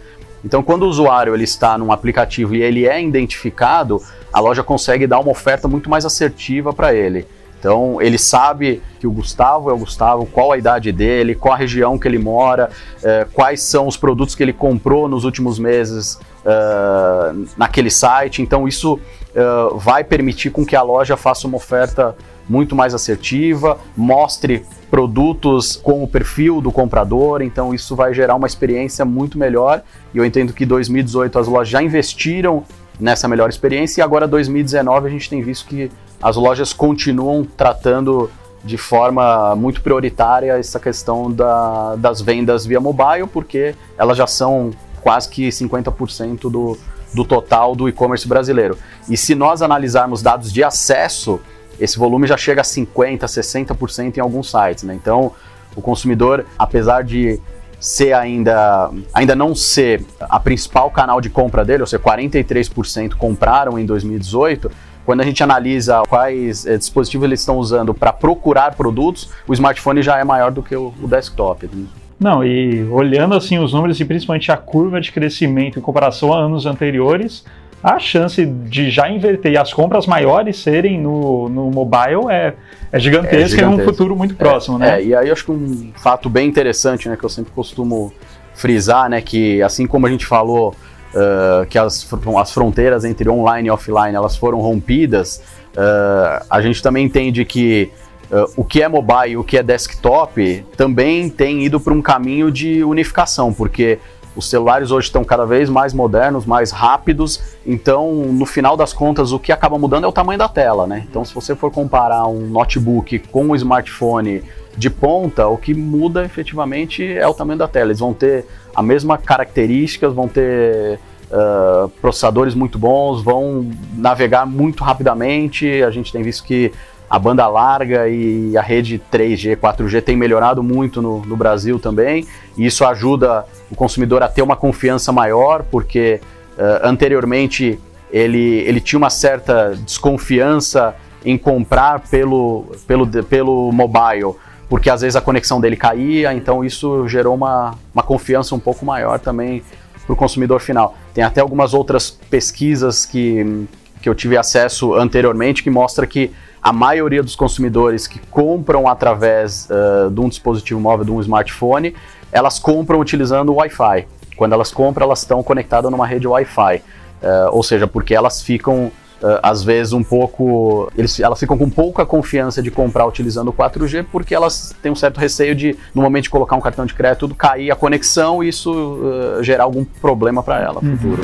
Então, 0.44 0.64
quando 0.64 0.84
o 0.84 0.88
usuário 0.88 1.34
ele 1.34 1.44
está 1.44 1.78
num 1.78 1.92
aplicativo 1.92 2.56
e 2.56 2.62
ele 2.62 2.88
é 2.88 3.02
identificado, 3.02 4.02
a 4.32 4.40
loja 4.40 4.64
consegue 4.64 5.06
dar 5.06 5.20
uma 5.20 5.32
oferta 5.32 5.68
muito 5.68 5.90
mais 5.90 6.06
assertiva 6.06 6.74
para 6.74 6.94
ele. 6.94 7.28
Então 7.68 8.02
ele 8.02 8.18
sabe 8.18 8.82
que 8.98 9.06
o 9.06 9.12
Gustavo 9.12 9.70
é 9.70 9.74
o 9.74 9.78
Gustavo, 9.78 10.26
qual 10.26 10.54
a 10.54 10.58
idade 10.58 10.90
dele, 10.94 11.36
qual 11.36 11.54
a 11.54 11.58
região 11.58 12.00
que 12.00 12.08
ele 12.08 12.18
mora, 12.18 12.70
é, 13.04 13.28
quais 13.34 13.62
são 13.62 13.88
os 13.88 13.98
produtos 13.98 14.36
que 14.36 14.42
ele 14.42 14.54
comprou 14.54 15.10
nos 15.10 15.26
últimos 15.26 15.60
meses 15.60 16.18
é, 16.46 17.34
naquele 17.58 17.90
site. 17.90 18.42
Então 18.42 18.70
isso 18.70 18.98
é, 19.36 19.42
vai 19.76 20.02
permitir 20.02 20.50
com 20.50 20.66
que 20.66 20.78
a 20.78 20.82
loja 20.82 21.18
faça 21.18 21.46
uma 21.46 21.58
oferta 21.58 22.16
muito 22.48 22.74
mais 22.74 22.94
assertiva, 22.94 23.78
mostre 23.98 24.64
produtos 24.90 25.76
com 25.76 26.02
o 26.02 26.08
perfil 26.08 26.62
do 26.62 26.72
comprador, 26.72 27.42
então 27.42 27.74
isso 27.74 27.98
vai 27.98 28.14
gerar 28.14 28.36
uma 28.36 28.48
experiência 28.48 29.04
muito 29.04 29.38
melhor. 29.38 29.84
E 30.14 30.18
eu 30.18 30.24
entendo 30.24 30.54
que 30.54 30.66
2018 30.66 31.38
as 31.38 31.48
lojas 31.50 31.68
já 31.68 31.84
investiram 31.84 32.64
nessa 32.98 33.28
melhor 33.28 33.50
experiência 33.50 34.00
e 34.00 34.04
agora 34.04 34.26
2019 34.26 35.08
a 35.08 35.10
gente 35.10 35.30
tem 35.30 35.42
visto 35.42 35.68
que 35.68 35.92
as 36.22 36.36
lojas 36.36 36.74
continuam 36.74 37.44
tratando 37.44 38.30
de 38.64 38.78
forma 38.78 39.56
muito 39.56 39.82
prioritária 39.82 40.58
essa 40.58 40.80
questão 40.80 41.32
da, 41.32 41.96
das 41.96 42.22
vendas 42.22 42.66
via 42.66 42.80
mobile, 42.80 43.28
porque 43.32 43.76
elas 43.98 44.18
já 44.18 44.28
são 44.28 44.72
quase 45.02 45.30
que 45.30 45.48
50% 45.48 46.50
do, 46.52 46.78
do 47.14 47.24
total 47.24 47.76
do 47.76 47.88
e-commerce 47.88 48.28
brasileiro. 48.28 48.78
E 49.10 49.16
se 49.16 49.36
nós 49.36 49.62
analisarmos 49.62 50.22
dados 50.22 50.52
de 50.52 50.64
acesso, 50.64 51.40
esse 51.80 51.98
volume 51.98 52.28
já 52.28 52.36
chega 52.36 52.62
a 52.62 52.64
50%, 52.64 53.20
60% 53.20 54.18
em 54.18 54.20
alguns 54.20 54.52
sites. 54.52 54.84
Né? 54.84 54.96
Então, 54.96 55.32
o 55.76 55.82
consumidor, 55.82 56.46
apesar 56.58 57.04
de 57.04 57.40
ser 57.80 58.14
ainda, 58.14 58.90
ainda 59.14 59.36
não 59.36 59.54
ser 59.54 60.04
a 60.20 60.40
principal 60.40 60.90
canal 60.90 61.22
de 61.22 61.30
compra 61.30 61.64
dele, 61.64 61.84
ou 61.84 61.88
seja, 61.88 62.02
43% 62.02 63.14
compraram 63.14 63.78
em 63.78 63.86
2018, 63.86 64.72
quando 65.08 65.22
a 65.22 65.24
gente 65.24 65.42
analisa 65.42 66.04
quais 66.10 66.66
eh, 66.66 66.78
dispositivos 66.78 67.26
eles 67.26 67.40
estão 67.40 67.56
usando 67.56 67.94
para 67.94 68.12
procurar 68.12 68.76
produtos, 68.76 69.30
o 69.48 69.54
smartphone 69.54 70.02
já 70.02 70.18
é 70.18 70.24
maior 70.26 70.52
do 70.52 70.62
que 70.62 70.76
o, 70.76 70.94
o 71.02 71.08
desktop. 71.08 71.66
Né? 71.74 71.86
Não, 72.20 72.44
e 72.44 72.84
olhando 72.90 73.34
assim 73.34 73.58
os 73.58 73.72
números 73.72 73.98
e 74.02 74.04
principalmente 74.04 74.52
a 74.52 74.58
curva 74.58 75.00
de 75.00 75.14
crescimento 75.14 75.80
em 75.80 75.82
comparação 75.82 76.34
a 76.34 76.38
anos 76.38 76.66
anteriores, 76.66 77.46
a 77.82 77.98
chance 78.00 78.46
de 78.46 78.90
já 78.90 79.10
inverter 79.10 79.54
e 79.54 79.58
as 79.58 79.74
compras 79.74 80.06
maiores 80.06 80.58
serem 80.58 81.00
no, 81.00 81.48
no 81.48 81.72
mobile 81.72 82.30
é, 82.30 82.54
é 82.92 83.00
gigantesca 83.00 83.62
é 83.62 83.64
em 83.64 83.68
um 83.70 83.80
futuro 83.86 84.14
muito 84.14 84.36
próximo, 84.36 84.76
é, 84.76 84.80
né? 84.80 85.02
É, 85.02 85.06
e 85.06 85.16
aí 85.16 85.28
eu 85.28 85.34
acho 85.34 85.46
que 85.46 85.52
um 85.54 85.94
fato 85.96 86.30
bem 86.30 86.50
interessante, 86.50 87.08
né, 87.08 87.16
que 87.16 87.24
eu 87.24 87.30
sempre 87.30 87.54
costumo 87.54 88.12
frisar, 88.54 89.10
né, 89.10 89.22
que 89.22 89.62
assim 89.62 89.88
como 89.88 90.06
a 90.06 90.10
gente 90.10 90.26
falou 90.26 90.76
uh, 91.14 91.66
que 91.68 91.78
as, 91.78 92.08
as 92.40 92.52
fronteiras 92.52 93.06
entre 93.06 93.30
online 93.30 93.68
e 93.68 93.72
offline 93.72 94.16
elas 94.16 94.36
foram 94.36 94.60
rompidas, 94.60 95.42
uh, 95.74 96.46
a 96.50 96.62
gente 96.62 96.82
também 96.82 97.06
entende 97.06 97.44
que 97.46 97.92
uh, 98.32 98.52
o 98.56 98.64
que 98.64 98.82
é 98.82 98.88
mobile 98.88 99.32
e 99.32 99.38
o 99.38 99.44
que 99.44 99.58
é 99.58 99.64
desktop 99.64 100.66
também 100.76 101.30
tem 101.30 101.64
ido 101.64 101.80
para 101.80 101.94
um 101.94 102.02
caminho 102.02 102.52
de 102.52 102.84
unificação, 102.84 103.54
porque 103.54 104.00
os 104.36 104.48
celulares 104.48 104.92
hoje 104.92 105.08
estão 105.08 105.24
cada 105.24 105.46
vez 105.46 105.68
mais 105.68 105.94
modernos, 105.96 106.46
mais 106.46 106.70
rápidos, 106.70 107.42
então 107.66 108.14
no 108.14 108.46
final 108.46 108.78
das 108.78 108.94
contas 108.94 109.32
o 109.32 109.40
que 109.40 109.52
acaba 109.52 109.80
mudando 109.80 110.04
é 110.04 110.08
o 110.08 110.12
tamanho 110.12 110.38
da 110.38 110.48
tela, 110.48 110.86
né? 110.86 111.08
Então 111.10 111.26
se 111.26 111.34
você 111.34 111.56
for 111.56 111.72
comparar 111.72 112.28
um 112.28 112.48
notebook 112.48 113.18
com 113.32 113.46
um 113.48 113.56
smartphone 113.56 114.44
de 114.78 114.90
ponta, 114.90 115.48
o 115.48 115.58
que 115.58 115.74
muda 115.74 116.24
efetivamente 116.24 117.04
é 117.04 117.28
o 117.28 117.34
tamanho 117.34 117.58
da 117.58 117.68
tela. 117.68 117.88
Eles 117.88 118.00
vão 118.00 118.14
ter 118.14 118.46
a 118.76 118.84
mesma 118.84 119.18
características, 119.18 120.14
vão 120.14 120.28
ter 120.28 121.00
uh, 121.32 121.90
processadores 122.00 122.54
muito 122.54 122.78
bons, 122.78 123.24
vão 123.24 123.72
navegar 123.96 124.46
muito 124.46 124.84
rapidamente. 124.84 125.82
A 125.82 125.90
gente 125.90 126.12
tem 126.12 126.22
visto 126.22 126.44
que 126.44 126.72
a 127.10 127.18
banda 127.18 127.48
larga 127.48 128.08
e 128.08 128.56
a 128.56 128.62
rede 128.62 129.02
3G, 129.12 129.56
4G 129.56 130.02
tem 130.02 130.16
melhorado 130.16 130.62
muito 130.62 131.02
no, 131.02 131.26
no 131.26 131.36
Brasil 131.36 131.80
também. 131.80 132.28
E 132.56 132.66
isso 132.66 132.86
ajuda 132.86 133.46
o 133.72 133.76
consumidor 133.76 134.22
a 134.22 134.28
ter 134.28 134.44
uma 134.44 134.56
confiança 134.56 135.12
maior, 135.12 135.64
porque 135.64 136.22
uh, 136.56 136.86
anteriormente 136.86 137.80
ele, 138.12 138.60
ele 138.60 138.80
tinha 138.80 139.00
uma 139.00 139.10
certa 139.10 139.76
desconfiança 139.76 140.96
em 141.26 141.36
comprar 141.36 142.02
pelo, 142.02 142.66
pelo, 142.86 143.08
pelo 143.24 143.72
mobile 143.72 144.36
porque 144.70 144.90
às 144.90 145.02
vezes 145.02 145.16
a 145.16 145.22
conexão 145.22 145.62
dele 145.62 145.76
caía, 145.76 146.34
então 146.34 146.64
isso 146.64 147.08
gerou 147.08 147.36
uma, 147.36 147.76
uma 147.94 148.04
confiança 148.04 148.54
um 148.54 148.60
pouco 148.60 148.86
maior 148.86 149.20
também 149.20 149.64
para 150.06 150.14
o 150.14 150.16
consumidor 150.16 150.60
final. 150.60 150.96
Tem 151.14 151.24
até 151.24 151.42
algumas 151.42 151.74
outras 151.74 152.10
pesquisas 152.10 153.06
que, 153.06 153.68
que 154.02 154.10
eu 154.10 154.16
tive 154.16 154.38
acesso 154.38 154.94
anteriormente 154.94 155.64
que 155.64 155.70
mostra 155.70 156.06
que 156.06 156.32
a 156.62 156.74
maioria 156.74 157.24
dos 157.24 157.36
consumidores 157.36 158.08
que 158.08 158.20
compram 158.30 158.88
através 158.88 159.70
uh, 159.70 160.10
de 160.10 160.20
um 160.20 160.28
dispositivo 160.28 160.80
móvel, 160.80 161.06
de 161.06 161.12
um 161.12 161.22
smartphone, 161.22 161.96
elas 162.32 162.60
compram 162.60 163.00
utilizando 163.00 163.50
o 163.50 163.56
Wi-Fi. 163.56 164.08
Quando 164.36 164.54
elas 164.54 164.72
compram, 164.72 165.06
elas 165.06 165.20
estão 165.20 165.42
conectadas 165.42 165.90
numa 165.90 166.06
rede 166.06 166.28
Wi-Fi. 166.28 166.78
Uh, 167.22 167.50
ou 167.52 167.64
seja, 167.64 167.88
porque 167.88 168.14
elas 168.14 168.42
ficam 168.42 168.92
ah, 169.24 169.40
às 169.50 169.64
vezes 169.64 169.94
um 169.94 170.04
pouco. 170.04 170.92
Eles, 170.98 171.20
elas 171.20 171.40
ficam 171.40 171.58
com 171.58 171.70
pouca 171.70 172.06
confiança 172.06 172.62
de 172.62 172.70
comprar 172.70 173.06
utilizando 173.06 173.50
o 173.50 173.54
4G 173.54 174.06
porque 174.12 174.36
elas 174.36 174.76
têm 174.82 174.92
um 174.92 174.96
certo 174.96 175.20
receio 175.20 175.56
de, 175.56 175.76
no 175.94 176.02
momento 176.02 176.24
de 176.24 176.30
colocar 176.30 176.56
um 176.56 176.62
cartão 176.62 176.86
de 176.86 176.94
crédito, 176.94 177.34
cair 177.34 177.72
a 177.72 177.76
conexão 177.76 178.44
e 178.44 178.50
isso 178.50 178.72
uh, 178.72 179.44
gerar 179.44 179.64
algum 179.64 179.84
problema 179.84 180.44
para 180.44 180.62
ela 180.62 180.82
no 180.82 180.92
uhum. 180.92 180.98
futuro. 180.98 181.24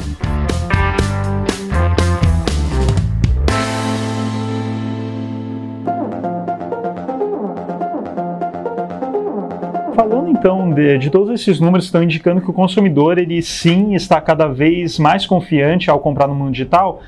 Falando 9.95 10.29
então 10.29 10.73
de, 10.73 10.97
de, 10.97 11.09
todos 11.11 11.29
esses 11.29 11.59
números 11.59 11.85
que 11.85 11.89
estão 11.89 12.01
indicando 12.01 12.41
que 12.41 12.49
o 12.49 12.53
consumidor 12.53 13.19
ele 13.19 13.41
sim 13.43 13.93
está 13.93 14.19
cada 14.19 14.47
vez 14.47 14.97
mais 14.97 15.27
confiante 15.27 15.89
ao 15.89 15.99
comprar 15.99 16.27
no 16.27 16.33
mundo 16.33 16.51
digital, 16.51 17.01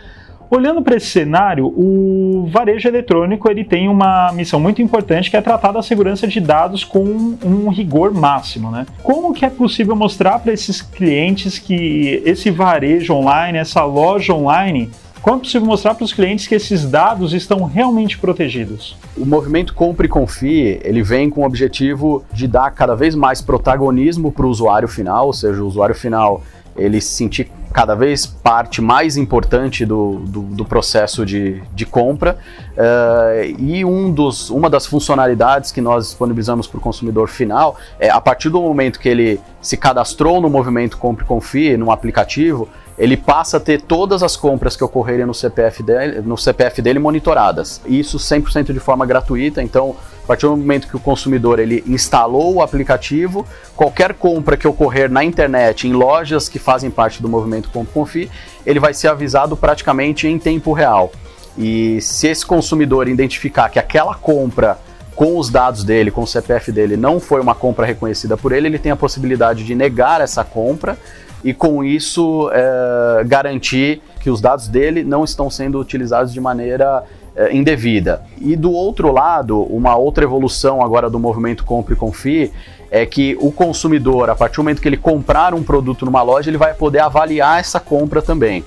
Olhando 0.56 0.82
para 0.82 0.96
esse 0.96 1.08
cenário, 1.08 1.66
o 1.66 2.48
varejo 2.50 2.88
eletrônico 2.88 3.52
ele 3.52 3.66
tem 3.66 3.90
uma 3.90 4.32
missão 4.32 4.58
muito 4.58 4.82
importante 4.82 5.30
que 5.30 5.36
é 5.36 5.42
tratar 5.42 5.74
da 5.74 5.82
segurança 5.82 6.26
de 6.30 6.40
dados 6.40 6.82
com 6.82 7.04
um 7.44 7.68
rigor 7.68 8.14
máximo, 8.14 8.72
né? 8.72 8.86
Como 9.04 9.34
que 9.34 9.44
é 9.44 9.50
possível 9.50 9.98
mostrar 9.98 10.40
para 10.40 10.54
esses 10.54 10.82
clientes 10.82 11.60
que 11.60 12.24
esse 12.24 12.50
varejo 12.52 13.14
online, 13.14 13.58
essa 13.58 13.84
loja 13.84 14.34
online, 14.34 14.90
como 15.22 15.36
é 15.36 15.40
possível 15.42 15.68
mostrar 15.68 15.94
para 15.94 16.06
os 16.06 16.14
clientes 16.14 16.48
que 16.48 16.56
esses 16.56 16.86
dados 16.86 17.34
estão 17.34 17.66
realmente 17.66 18.18
protegidos? 18.18 18.96
O 19.18 19.26
movimento 19.26 19.74
Compre 19.74 20.06
e 20.06 20.10
Confie, 20.10 20.80
ele 20.86 21.04
vem 21.04 21.30
com 21.30 21.42
o 21.42 21.46
objetivo 21.46 22.24
de 22.32 22.48
dar 22.48 22.72
cada 22.72 22.96
vez 22.96 23.14
mais 23.14 23.42
protagonismo 23.42 24.32
para 24.32 24.46
o 24.46 24.50
usuário 24.50 24.88
final, 24.88 25.28
ou 25.28 25.34
seja, 25.34 25.62
o 25.62 25.68
usuário 25.68 25.96
final 25.96 26.42
ele 26.76 27.00
se 27.02 27.10
sentir 27.10 27.52
cada 27.76 27.94
vez 27.94 28.26
parte 28.26 28.82
mais 28.82 29.18
importante 29.18 29.86
do, 29.86 30.20
do, 30.20 30.42
do 30.44 30.64
processo 30.64 31.26
de, 31.26 31.62
de 31.74 31.86
compra. 31.86 32.38
Uh, 32.72 33.56
e 33.60 33.84
um 33.84 34.12
dos, 34.12 34.50
uma 34.50 34.70
das 34.70 34.86
funcionalidades 34.86 35.74
que 35.74 35.82
nós 35.82 36.06
disponibilizamos 36.06 36.68
para 36.68 36.78
o 36.78 36.82
consumidor 36.82 37.28
final 37.28 37.76
é 38.00 38.10
a 38.10 38.22
partir 38.22 38.50
do 38.50 38.62
momento 38.62 38.98
que 38.98 39.10
ele 39.10 39.42
se 39.62 39.76
cadastrou 39.76 40.40
no 40.40 40.50
movimento 40.50 40.98
Compre 40.98 41.26
Confie, 41.26 41.76
no 41.76 41.92
aplicativo, 41.92 42.70
ele 42.98 43.18
passa 43.18 43.58
a 43.58 43.60
ter 43.60 43.82
todas 43.82 44.24
as 44.24 44.38
compras 44.38 44.78
que 44.78 44.84
ocorrerem 44.84 45.26
no 45.26 45.34
CPF 45.34 45.84
dele, 45.84 46.22
no 46.22 46.38
CPF 46.38 46.82
dele 46.82 47.00
monitoradas. 47.00 47.82
Isso 47.86 48.18
100% 48.18 48.72
de 48.72 48.80
forma 48.80 49.06
gratuita, 49.06 49.62
então 49.62 49.98
a 50.26 50.28
partir 50.28 50.48
do 50.48 50.58
momento 50.58 50.88
que 50.88 50.96
o 50.96 51.00
consumidor 51.00 51.60
ele 51.60 51.84
instalou 51.86 52.56
o 52.56 52.62
aplicativo, 52.64 53.46
qualquer 53.76 54.16
compra 54.16 54.58
que 54.58 54.68
ocorrer 54.68 55.08
na 55.08 55.24
internet, 55.24 55.88
em 55.88 55.94
lojas 55.94 56.50
que 56.50 56.58
fazem 56.58 56.90
parte 56.90 57.22
do 57.22 57.30
movimento 57.30 57.70
Confi, 57.70 58.32
ele 58.66 58.80
vai 58.80 58.92
ser 58.92 59.10
avisado 59.10 59.56
praticamente 59.56 60.28
em 60.28 60.40
tempo 60.40 60.74
real. 60.74 61.12
E 61.56 62.02
se 62.02 62.28
esse 62.28 62.44
consumidor 62.44 63.08
identificar 63.08 63.70
que 63.70 63.78
aquela 63.78 64.16
compra 64.16 64.80
com 65.16 65.38
os 65.38 65.52
dados 65.52 65.84
dele, 65.84 66.10
com 66.10 66.24
o 66.24 66.28
CPF 66.28 66.72
dele, 66.72 66.98
não 66.98 67.20
foi 67.20 67.40
uma 67.40 67.54
compra 67.54 67.86
reconhecida 67.86 68.36
por 68.36 68.52
ele, 68.52 68.68
ele 68.68 68.80
tem 68.80 68.92
a 68.92 68.96
possibilidade 68.96 69.64
de 69.64 69.76
negar 69.76 70.22
essa 70.22 70.44
compra 70.44 70.98
e 71.44 71.54
com 71.54 71.84
isso 71.84 72.50
é, 72.52 73.24
garantir 73.26 74.02
que 74.20 74.32
os 74.32 74.42
dados 74.42 74.68
dele 74.68 75.04
não 75.04 75.24
estão 75.24 75.52
sendo 75.52 75.80
utilizados 75.80 76.34
de 76.34 76.42
maneira 76.42 77.04
é, 77.36 77.54
indevida. 77.54 78.24
E 78.40 78.56
do 78.56 78.72
outro 78.72 79.12
lado, 79.12 79.62
uma 79.64 79.96
outra 79.96 80.24
evolução 80.24 80.82
agora 80.82 81.10
do 81.10 81.20
movimento 81.20 81.66
Compre 81.66 81.94
e 81.94 81.98
Confie 81.98 82.52
é 82.90 83.06
que 83.06 83.38
o 83.42 83.52
consumidor, 83.52 84.30
a 84.30 84.36
partir 84.36 84.56
do 84.56 84.64
momento 84.64 84.82
que 84.82 84.88
ele 84.88 84.98
comprar 84.98 85.54
um 85.54 85.64
produto 85.64 86.06
numa 86.06 86.22
loja, 86.22 86.50
ele 86.50 86.58
vai 86.58 86.74
poder 86.74 87.00
avaliar 87.00 87.60
essa 87.60 87.80
compra 87.80 88.22
também. 88.22 88.64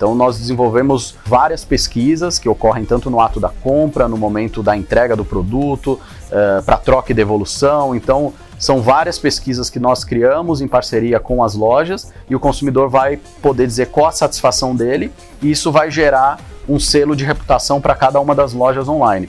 Então, 0.00 0.14
nós 0.14 0.38
desenvolvemos 0.38 1.14
várias 1.26 1.62
pesquisas 1.62 2.38
que 2.38 2.48
ocorrem 2.48 2.86
tanto 2.86 3.10
no 3.10 3.20
ato 3.20 3.38
da 3.38 3.50
compra, 3.50 4.08
no 4.08 4.16
momento 4.16 4.62
da 4.62 4.74
entrega 4.74 5.14
do 5.14 5.26
produto, 5.26 6.00
uh, 6.30 6.62
para 6.62 6.78
troca 6.78 7.12
e 7.12 7.14
devolução. 7.14 7.94
Então, 7.94 8.32
são 8.58 8.80
várias 8.80 9.18
pesquisas 9.18 9.68
que 9.68 9.78
nós 9.78 10.02
criamos 10.02 10.62
em 10.62 10.68
parceria 10.68 11.20
com 11.20 11.44
as 11.44 11.54
lojas 11.54 12.10
e 12.30 12.34
o 12.34 12.40
consumidor 12.40 12.88
vai 12.88 13.18
poder 13.42 13.66
dizer 13.66 13.88
qual 13.88 14.06
a 14.06 14.12
satisfação 14.12 14.74
dele 14.74 15.12
e 15.42 15.50
isso 15.50 15.70
vai 15.70 15.90
gerar 15.90 16.40
um 16.66 16.80
selo 16.80 17.14
de 17.14 17.26
reputação 17.26 17.78
para 17.78 17.94
cada 17.94 18.18
uma 18.20 18.34
das 18.34 18.54
lojas 18.54 18.88
online. 18.88 19.28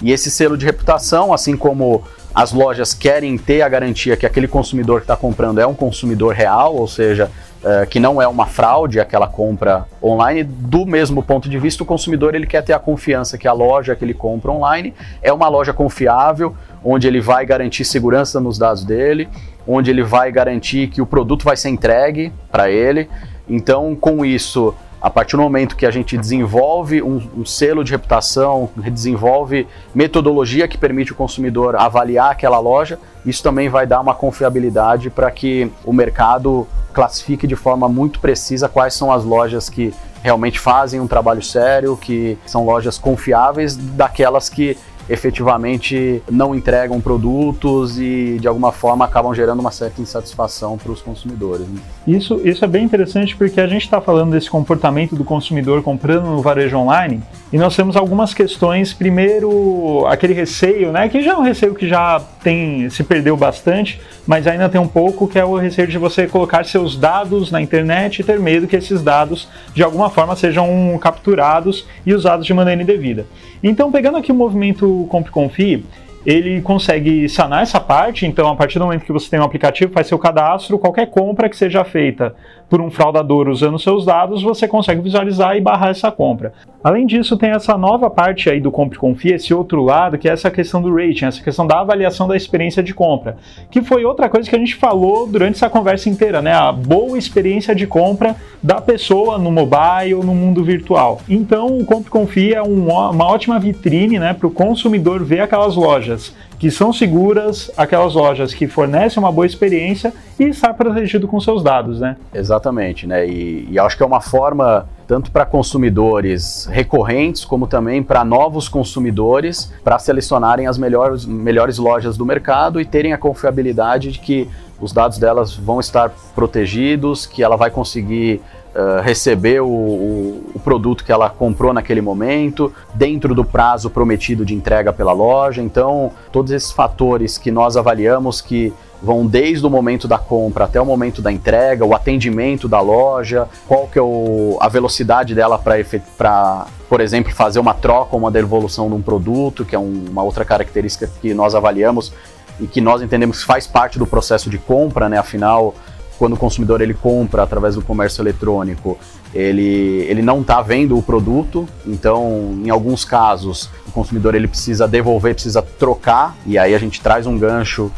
E 0.00 0.12
esse 0.12 0.30
selo 0.30 0.56
de 0.56 0.64
reputação, 0.64 1.32
assim 1.32 1.56
como 1.56 2.04
as 2.32 2.52
lojas 2.52 2.94
querem 2.94 3.36
ter 3.36 3.62
a 3.62 3.68
garantia 3.68 4.16
que 4.16 4.24
aquele 4.24 4.46
consumidor 4.46 5.00
que 5.00 5.04
está 5.04 5.16
comprando 5.16 5.58
é 5.58 5.66
um 5.66 5.74
consumidor 5.74 6.32
real, 6.32 6.76
ou 6.76 6.86
seja, 6.86 7.28
uh, 7.62 7.86
que 7.88 7.98
não 7.98 8.20
é 8.20 8.28
uma 8.28 8.46
fraude 8.46 9.00
aquela 9.00 9.26
compra 9.26 9.86
online, 10.02 10.44
do 10.44 10.86
mesmo 10.86 11.22
ponto 11.22 11.48
de 11.48 11.58
vista, 11.58 11.82
o 11.82 11.86
consumidor 11.86 12.34
ele 12.34 12.46
quer 12.46 12.62
ter 12.62 12.72
a 12.72 12.78
confiança 12.78 13.38
que 13.38 13.48
a 13.48 13.52
loja 13.52 13.94
que 13.94 14.04
ele 14.04 14.14
compra 14.14 14.50
online 14.50 14.94
é 15.22 15.32
uma 15.32 15.48
loja 15.48 15.72
confiável, 15.72 16.54
onde 16.84 17.06
ele 17.06 17.20
vai 17.20 17.46
garantir 17.46 17.84
segurança 17.84 18.40
nos 18.40 18.58
dados 18.58 18.84
dele, 18.84 19.28
onde 19.66 19.90
ele 19.90 20.02
vai 20.02 20.32
garantir 20.32 20.88
que 20.88 21.00
o 21.00 21.06
produto 21.06 21.44
vai 21.44 21.56
ser 21.56 21.68
entregue 21.68 22.32
para 22.50 22.70
ele. 22.70 23.08
Então, 23.48 23.94
com 23.94 24.24
isso, 24.24 24.74
a 25.02 25.10
partir 25.10 25.36
do 25.36 25.42
momento 25.42 25.74
que 25.74 25.84
a 25.84 25.90
gente 25.90 26.16
desenvolve 26.16 27.02
um, 27.02 27.20
um, 27.38 27.44
selo 27.44 27.82
de 27.82 27.90
reputação, 27.90 28.70
desenvolve 28.76 29.66
metodologia 29.92 30.68
que 30.68 30.78
permite 30.78 31.10
o 31.10 31.16
consumidor 31.16 31.74
avaliar 31.74 32.30
aquela 32.30 32.60
loja, 32.60 33.00
isso 33.26 33.42
também 33.42 33.68
vai 33.68 33.84
dar 33.84 34.00
uma 34.00 34.14
confiabilidade 34.14 35.10
para 35.10 35.28
que 35.30 35.68
o 35.84 35.92
mercado 35.92 36.68
classifique 36.92 37.48
de 37.48 37.56
forma 37.56 37.88
muito 37.88 38.20
precisa 38.20 38.68
quais 38.68 38.94
são 38.94 39.10
as 39.10 39.24
lojas 39.24 39.68
que 39.68 39.92
realmente 40.22 40.60
fazem 40.60 41.00
um 41.00 41.08
trabalho 41.08 41.42
sério, 41.42 41.96
que 41.96 42.38
são 42.46 42.64
lojas 42.64 42.96
confiáveis, 42.96 43.74
daquelas 43.76 44.48
que 44.48 44.78
efetivamente 45.08 46.22
não 46.30 46.54
entregam 46.54 47.00
produtos 47.00 47.98
e 47.98 48.38
de 48.40 48.46
alguma 48.46 48.72
forma 48.72 49.04
acabam 49.04 49.34
gerando 49.34 49.60
uma 49.60 49.70
certa 49.70 50.00
insatisfação 50.00 50.78
para 50.78 50.92
os 50.92 51.02
consumidores. 51.02 51.66
Né? 51.66 51.80
Isso, 52.06 52.40
isso 52.44 52.64
é 52.64 52.68
bem 52.68 52.84
interessante 52.84 53.36
porque 53.36 53.60
a 53.60 53.66
gente 53.66 53.82
está 53.82 54.00
falando 54.00 54.32
desse 54.32 54.50
comportamento 54.50 55.14
do 55.14 55.22
consumidor 55.22 55.82
comprando 55.82 56.24
no 56.24 56.42
varejo 56.42 56.76
online 56.76 57.22
e 57.52 57.56
nós 57.56 57.76
temos 57.76 57.96
algumas 57.96 58.34
questões. 58.34 58.92
Primeiro, 58.92 60.04
aquele 60.08 60.32
receio, 60.32 60.90
né, 60.90 61.08
que 61.08 61.22
já 61.22 61.32
é 61.32 61.36
um 61.36 61.42
receio 61.42 61.74
que 61.74 61.86
já 61.86 62.20
tem 62.42 62.90
se 62.90 63.04
perdeu 63.04 63.36
bastante, 63.36 64.00
mas 64.26 64.48
ainda 64.48 64.68
tem 64.68 64.80
um 64.80 64.88
pouco 64.88 65.28
que 65.28 65.38
é 65.38 65.44
o 65.44 65.56
receio 65.56 65.86
de 65.86 65.96
você 65.96 66.26
colocar 66.26 66.64
seus 66.64 66.96
dados 66.96 67.52
na 67.52 67.62
internet 67.62 68.18
e 68.18 68.24
ter 68.24 68.40
medo 68.40 68.66
que 68.66 68.74
esses 68.74 69.00
dados 69.00 69.48
de 69.72 69.84
alguma 69.84 70.10
forma 70.10 70.34
sejam 70.34 70.98
capturados 71.00 71.86
e 72.04 72.12
usados 72.12 72.44
de 72.44 72.52
maneira 72.52 72.82
indevida. 72.82 73.26
Então, 73.62 73.92
pegando 73.92 74.16
aqui 74.16 74.32
o 74.32 74.34
movimento 74.34 75.06
Compre 75.08 75.30
Confie, 75.30 75.84
ele 76.24 76.60
consegue 76.62 77.28
sanar 77.28 77.62
essa 77.62 77.80
parte, 77.80 78.26
então 78.26 78.48
a 78.48 78.56
partir 78.56 78.78
do 78.78 78.84
momento 78.84 79.04
que 79.04 79.12
você 79.12 79.28
tem 79.28 79.40
um 79.40 79.44
aplicativo, 79.44 79.92
faz 79.92 80.06
seu 80.06 80.18
cadastro, 80.18 80.78
qualquer 80.78 81.06
compra 81.06 81.48
que 81.48 81.56
seja 81.56 81.84
feita 81.84 82.34
por 82.70 82.80
um 82.80 82.90
fraudador 82.90 83.48
usando 83.48 83.78
seus 83.78 84.06
dados, 84.06 84.42
você 84.42 84.66
consegue 84.66 85.02
visualizar 85.02 85.56
e 85.56 85.60
barrar 85.60 85.90
essa 85.90 86.10
compra. 86.10 86.54
Além 86.82 87.06
disso, 87.06 87.36
tem 87.36 87.50
essa 87.50 87.76
nova 87.76 88.08
parte 88.08 88.48
aí 88.48 88.60
do 88.60 88.70
Compre 88.70 88.98
Confia, 88.98 89.34
esse 89.34 89.52
outro 89.52 89.84
lado, 89.84 90.16
que 90.16 90.28
é 90.28 90.32
essa 90.32 90.50
questão 90.50 90.80
do 90.80 90.92
rating, 90.94 91.26
essa 91.26 91.42
questão 91.42 91.66
da 91.66 91.80
avaliação 91.80 92.26
da 92.26 92.36
experiência 92.36 92.82
de 92.82 92.94
compra, 92.94 93.36
que 93.70 93.82
foi 93.82 94.04
outra 94.04 94.28
coisa 94.28 94.48
que 94.48 94.56
a 94.56 94.58
gente 94.58 94.74
falou 94.74 95.26
durante 95.26 95.56
essa 95.56 95.68
conversa 95.68 96.08
inteira, 96.08 96.40
né? 96.40 96.52
A 96.52 96.72
boa 96.72 97.18
experiência 97.18 97.74
de 97.74 97.86
compra 97.86 98.34
da 98.62 98.80
pessoa 98.80 99.38
no 99.38 99.52
mobile 99.52 100.14
ou 100.14 100.24
no 100.24 100.34
mundo 100.34 100.64
virtual. 100.64 101.20
Então, 101.28 101.78
o 101.78 101.84
Compre 101.84 102.10
Confia 102.10 102.56
é 102.56 102.62
uma 102.62 103.26
ótima 103.26 103.60
vitrine, 103.60 104.18
né, 104.18 104.32
para 104.32 104.46
o 104.46 104.50
consumidor 104.50 105.22
ver 105.22 105.40
aquelas 105.40 105.76
lojas 105.76 106.11
que 106.58 106.70
são 106.70 106.92
seguras, 106.92 107.70
aquelas 107.76 108.14
lojas 108.14 108.54
que 108.54 108.66
fornecem 108.66 109.22
uma 109.22 109.32
boa 109.32 109.46
experiência 109.46 110.12
e 110.38 110.44
estar 110.44 110.74
protegido 110.74 111.26
com 111.26 111.40
seus 111.40 111.62
dados, 111.62 112.00
né? 112.00 112.16
Exatamente, 112.32 113.06
né? 113.06 113.26
E, 113.26 113.68
e 113.70 113.78
acho 113.78 113.96
que 113.96 114.02
é 114.02 114.06
uma 114.06 114.20
forma 114.20 114.86
tanto 115.06 115.30
para 115.30 115.44
consumidores 115.44 116.66
recorrentes 116.70 117.44
como 117.44 117.66
também 117.66 118.02
para 118.02 118.24
novos 118.24 118.68
consumidores 118.68 119.72
para 119.84 119.98
selecionarem 119.98 120.66
as 120.66 120.78
melhores, 120.78 121.26
melhores 121.26 121.78
lojas 121.78 122.16
do 122.16 122.24
mercado 122.24 122.80
e 122.80 122.84
terem 122.84 123.12
a 123.12 123.18
confiabilidade 123.18 124.12
de 124.12 124.18
que 124.18 124.48
os 124.82 124.92
dados 124.92 125.16
delas 125.16 125.54
vão 125.54 125.78
estar 125.78 126.12
protegidos, 126.34 127.24
que 127.24 127.42
ela 127.42 127.56
vai 127.56 127.70
conseguir 127.70 128.42
Uh, 128.72 129.02
receber 129.02 129.60
o, 129.60 129.68
o, 129.68 130.50
o, 130.54 130.58
produto 130.58 131.04
que 131.04 131.12
ela 131.12 131.28
comprou 131.28 131.74
naquele 131.74 132.00
momento, 132.00 132.72
dentro 132.94 133.34
do 133.34 133.44
prazo 133.44 133.90
prometido 133.90 134.46
de 134.46 134.54
entrega 134.54 134.90
pela 134.90 135.12
loja. 135.12 135.60
Então, 135.60 136.10
todos 136.32 136.50
esses 136.52 136.72
fatores 136.72 137.36
que 137.36 137.50
nós 137.50 137.76
avaliamos 137.76 138.40
que 138.40 138.72
vão 139.02 139.26
desde 139.26 139.66
o 139.66 139.68
momento 139.68 140.06
da 140.06 140.16
compra 140.16 140.64
até 140.64 140.80
o 140.80 140.86
momento 140.86 141.20
da 141.20 141.32
entrega, 141.32 141.84
o 141.84 141.94
atendimento 141.94 142.68
da 142.68 142.80
loja, 142.80 143.48
qual 143.66 143.88
que 143.88 143.98
é 143.98 144.02
o, 144.02 144.56
a 144.60 144.68
velocidade 144.68 145.34
dela 145.34 145.58
para, 145.58 146.66
por 146.88 147.00
exemplo, 147.02 147.32
fazer 147.32 147.58
uma 147.58 147.74
troca 147.74 148.14
ou 148.14 148.20
uma 148.20 148.30
devolução 148.30 148.88
de 148.88 148.94
um 148.94 149.02
produto, 149.02 149.64
que 149.64 149.74
é 149.74 149.78
um, 149.78 150.04
uma 150.08 150.22
outra 150.22 150.44
característica 150.44 151.10
que 151.20 151.34
nós 151.34 151.54
avaliamos 151.54 152.12
e 152.60 152.66
que 152.66 152.80
nós 152.80 153.02
entendemos 153.02 153.40
que 153.40 153.46
faz 153.46 153.66
parte 153.66 153.98
do 153.98 154.06
processo 154.06 154.48
de 154.48 154.58
compra, 154.58 155.08
né? 155.08 155.18
Afinal, 155.18 155.74
quando 156.18 156.34
o 156.34 156.36
consumidor 156.36 156.80
ele 156.80 156.94
compra 156.94 157.42
através 157.42 157.74
do 157.74 157.82
comércio 157.82 158.22
eletrônico, 158.22 158.98
ele, 159.34 160.06
ele 160.08 160.22
não 160.22 160.42
está 160.42 160.60
vendo 160.60 160.96
o 160.96 161.02
produto, 161.02 161.66
então 161.86 162.60
em 162.64 162.70
alguns 162.70 163.04
casos 163.04 163.70
o 163.88 163.92
consumidor 163.92 164.34
ele 164.34 164.46
precisa 164.46 164.86
devolver, 164.86 165.34
precisa 165.34 165.62
trocar, 165.62 166.36
e 166.46 166.58
aí 166.58 166.74
a 166.74 166.78
gente 166.78 167.00
traz 167.00 167.26
um 167.26 167.38
gancho 167.38 167.90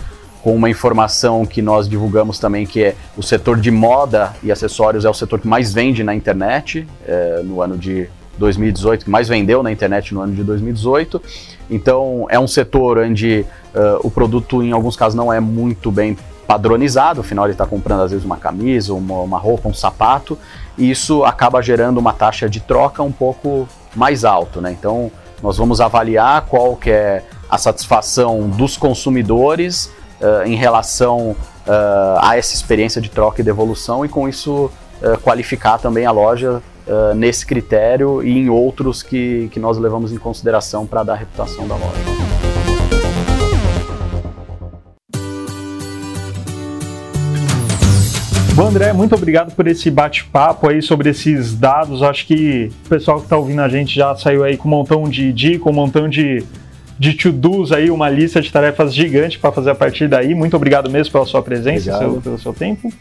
com 0.43 0.55
uma 0.55 0.69
informação 0.69 1.45
que 1.47 1.63
nós 1.63 1.89
divulgamos 1.89 2.39
também, 2.39 2.67
que 2.67 2.85
é 2.85 2.97
o 3.17 3.23
setor 3.23 3.59
de 3.59 3.71
moda 3.71 4.35
e 4.43 4.53
acessórios 4.53 5.05
é 5.05 5.11
o 5.11 5.15
setor 5.15 5.41
que 5.41 5.49
mais 5.49 5.73
vende 5.73 6.05
na 6.05 6.15
internet 6.15 6.87
é, 7.07 7.41
no 7.43 7.63
ano 7.63 7.79
de 7.79 8.09
2018, 8.39 9.05
que 9.05 9.11
mais 9.11 9.29
vendeu 9.29 9.63
na 9.63 9.71
internet 9.71 10.15
no 10.15 10.21
ano 10.21 10.35
de 10.35 10.43
2018. 10.43 11.21
Então 11.71 12.27
é 12.29 12.39
um 12.39 12.47
setor 12.47 12.99
onde 12.99 13.47
uh, 13.75 14.07
o 14.07 14.11
produto 14.11 14.63
em 14.63 14.73
alguns 14.73 14.97
casos 14.97 15.15
não 15.15 15.33
é 15.33 15.41
muito 15.41 15.91
bem 15.91 16.17
padronizado, 16.47 17.21
afinal 17.21 17.47
ele 17.47 17.53
está 17.53 17.67
comprando 17.67 18.03
às 18.03 18.11
vezes 18.11 18.25
uma 18.25 18.37
camisa, 18.37 18.93
uma, 18.93 19.21
uma 19.21 19.39
roupa, 19.39 19.69
um 19.69 19.75
sapato, 19.75 20.39
e 20.77 20.91
isso 20.91 21.25
acaba 21.25 21.63
gerando 21.63 21.99
uma 21.99 22.13
taxa 22.13 22.49
de 22.49 22.61
troca 22.61 23.03
um 23.03 23.13
pouco 23.13 23.67
mais 23.95 24.25
alto, 24.25 24.61
né? 24.61 24.71
Então 24.73 25.11
nós 25.43 25.57
vamos 25.57 25.81
avaliar 25.81 26.43
qual 26.43 26.77
que 26.77 26.91
é 26.91 27.25
a 27.49 27.59
satisfação 27.59 28.49
dos 28.49 28.77
consumidores 28.77 29.91
uh, 30.21 30.47
em 30.47 30.55
relação 30.55 31.37
uh, 31.67 32.19
a 32.21 32.37
essa 32.37 32.55
experiência 32.55 33.01
de 33.01 33.11
troca 33.11 33.41
e 33.41 33.45
devolução 33.45 34.05
e 34.05 34.09
com 34.09 34.29
isso 34.29 34.71
uh, 35.03 35.19
qualificar 35.23 35.79
também 35.79 36.07
a 36.07 36.11
loja 36.11 36.63
nesse 37.15 37.47
critério 37.47 38.23
e 38.23 38.31
em 38.31 38.49
outros 38.51 39.03
que, 39.03 39.49
que 39.53 39.59
nós 39.59 39.79
levamos 39.79 40.13
em 40.13 40.19
consideração 40.19 40.87
para 40.87 41.03
dar 41.03 41.15
a 41.15 41.17
reputação 41.17 41.67
da 41.67 41.75
loja. 41.75 42.25
Bom, 48.55 48.69
André, 48.69 48.93
muito 48.93 49.13
obrigado 49.17 49.53
por 49.53 49.67
esse 49.67 49.91
bate-papo 49.91 50.69
aí 50.69 50.81
sobre 50.81 51.11
esses 51.11 51.57
dados. 51.57 52.05
Acho 52.05 52.25
que 52.25 52.71
o 52.87 52.89
pessoal 52.89 53.19
que 53.19 53.25
está 53.25 53.37
ouvindo 53.37 53.61
a 53.61 53.69
gente 53.69 53.93
já 53.93 54.15
saiu 54.15 54.45
aí 54.45 54.57
com 54.57 54.69
um 54.69 54.71
montão 54.71 55.09
de 55.09 55.33
dicas, 55.33 55.67
um 55.67 55.73
montão 55.73 56.09
de, 56.09 56.45
de 56.97 57.15
to-dos 57.15 57.73
aí, 57.73 57.91
uma 57.91 58.09
lista 58.09 58.41
de 58.41 58.53
tarefas 58.53 58.95
gigante 58.95 59.41
para 59.41 59.51
fazer 59.51 59.71
a 59.71 59.75
partir 59.75 60.07
daí. 60.07 60.37
Muito 60.37 60.55
obrigado 60.55 60.89
mesmo 60.89 61.11
pela 61.11 61.27
sua 61.27 61.43
presença, 61.43 61.99
seu, 61.99 62.21
pelo 62.21 62.39
seu 62.39 62.53
tempo. 62.53 62.93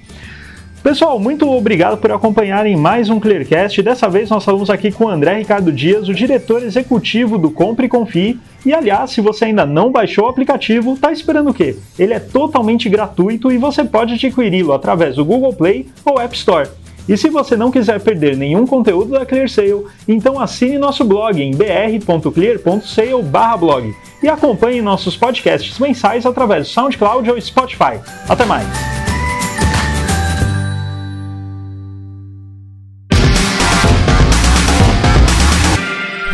Pessoal, 0.83 1.17
muito 1.17 1.49
obrigado 1.49 1.97
por 1.97 2.11
acompanharem 2.11 2.75
mais 2.75 3.09
um 3.09 3.17
Clearcast. 3.17 3.81
Dessa 3.81 4.09
vez 4.09 4.29
nós 4.29 4.43
falamos 4.43 4.69
aqui 4.69 4.91
com 4.91 5.05
o 5.05 5.09
André 5.09 5.35
Ricardo 5.35 5.71
Dias, 5.71 6.09
o 6.09 6.13
diretor 6.13 6.61
executivo 6.61 7.37
do 7.37 7.49
Compre 7.49 7.85
e 7.85 7.89
Confie. 7.89 8.37
E 8.65 8.73
aliás, 8.73 9.11
se 9.11 9.21
você 9.21 9.45
ainda 9.45 9.65
não 9.65 9.93
baixou 9.93 10.25
o 10.25 10.27
aplicativo, 10.27 10.97
tá 10.97 11.09
esperando 11.09 11.51
o 11.51 11.53
quê? 11.53 11.77
Ele 11.97 12.13
é 12.13 12.19
totalmente 12.19 12.89
gratuito 12.89 13.49
e 13.49 13.57
você 13.57 13.85
pode 13.85 14.15
adquiri-lo 14.15 14.73
através 14.73 15.15
do 15.15 15.23
Google 15.23 15.53
Play 15.53 15.87
ou 16.03 16.19
App 16.19 16.35
Store. 16.35 16.67
E 17.07 17.15
se 17.15 17.29
você 17.29 17.55
não 17.55 17.71
quiser 17.71 18.01
perder 18.01 18.35
nenhum 18.35 18.67
conteúdo 18.67 19.11
da 19.11 19.25
ClearSale, 19.25 19.85
então 20.05 20.37
assine 20.37 20.77
nosso 20.77 21.05
blog 21.05 21.41
em 21.41 21.51
br.clear.sale/blog 21.51 23.95
e 24.21 24.27
acompanhe 24.27 24.81
nossos 24.81 25.15
podcasts 25.15 25.79
mensais 25.79 26.25
através 26.25 26.67
do 26.67 26.73
SoundCloud 26.73 27.31
ou 27.31 27.39
Spotify. 27.39 28.01
Até 28.27 28.43
mais! 28.43 29.02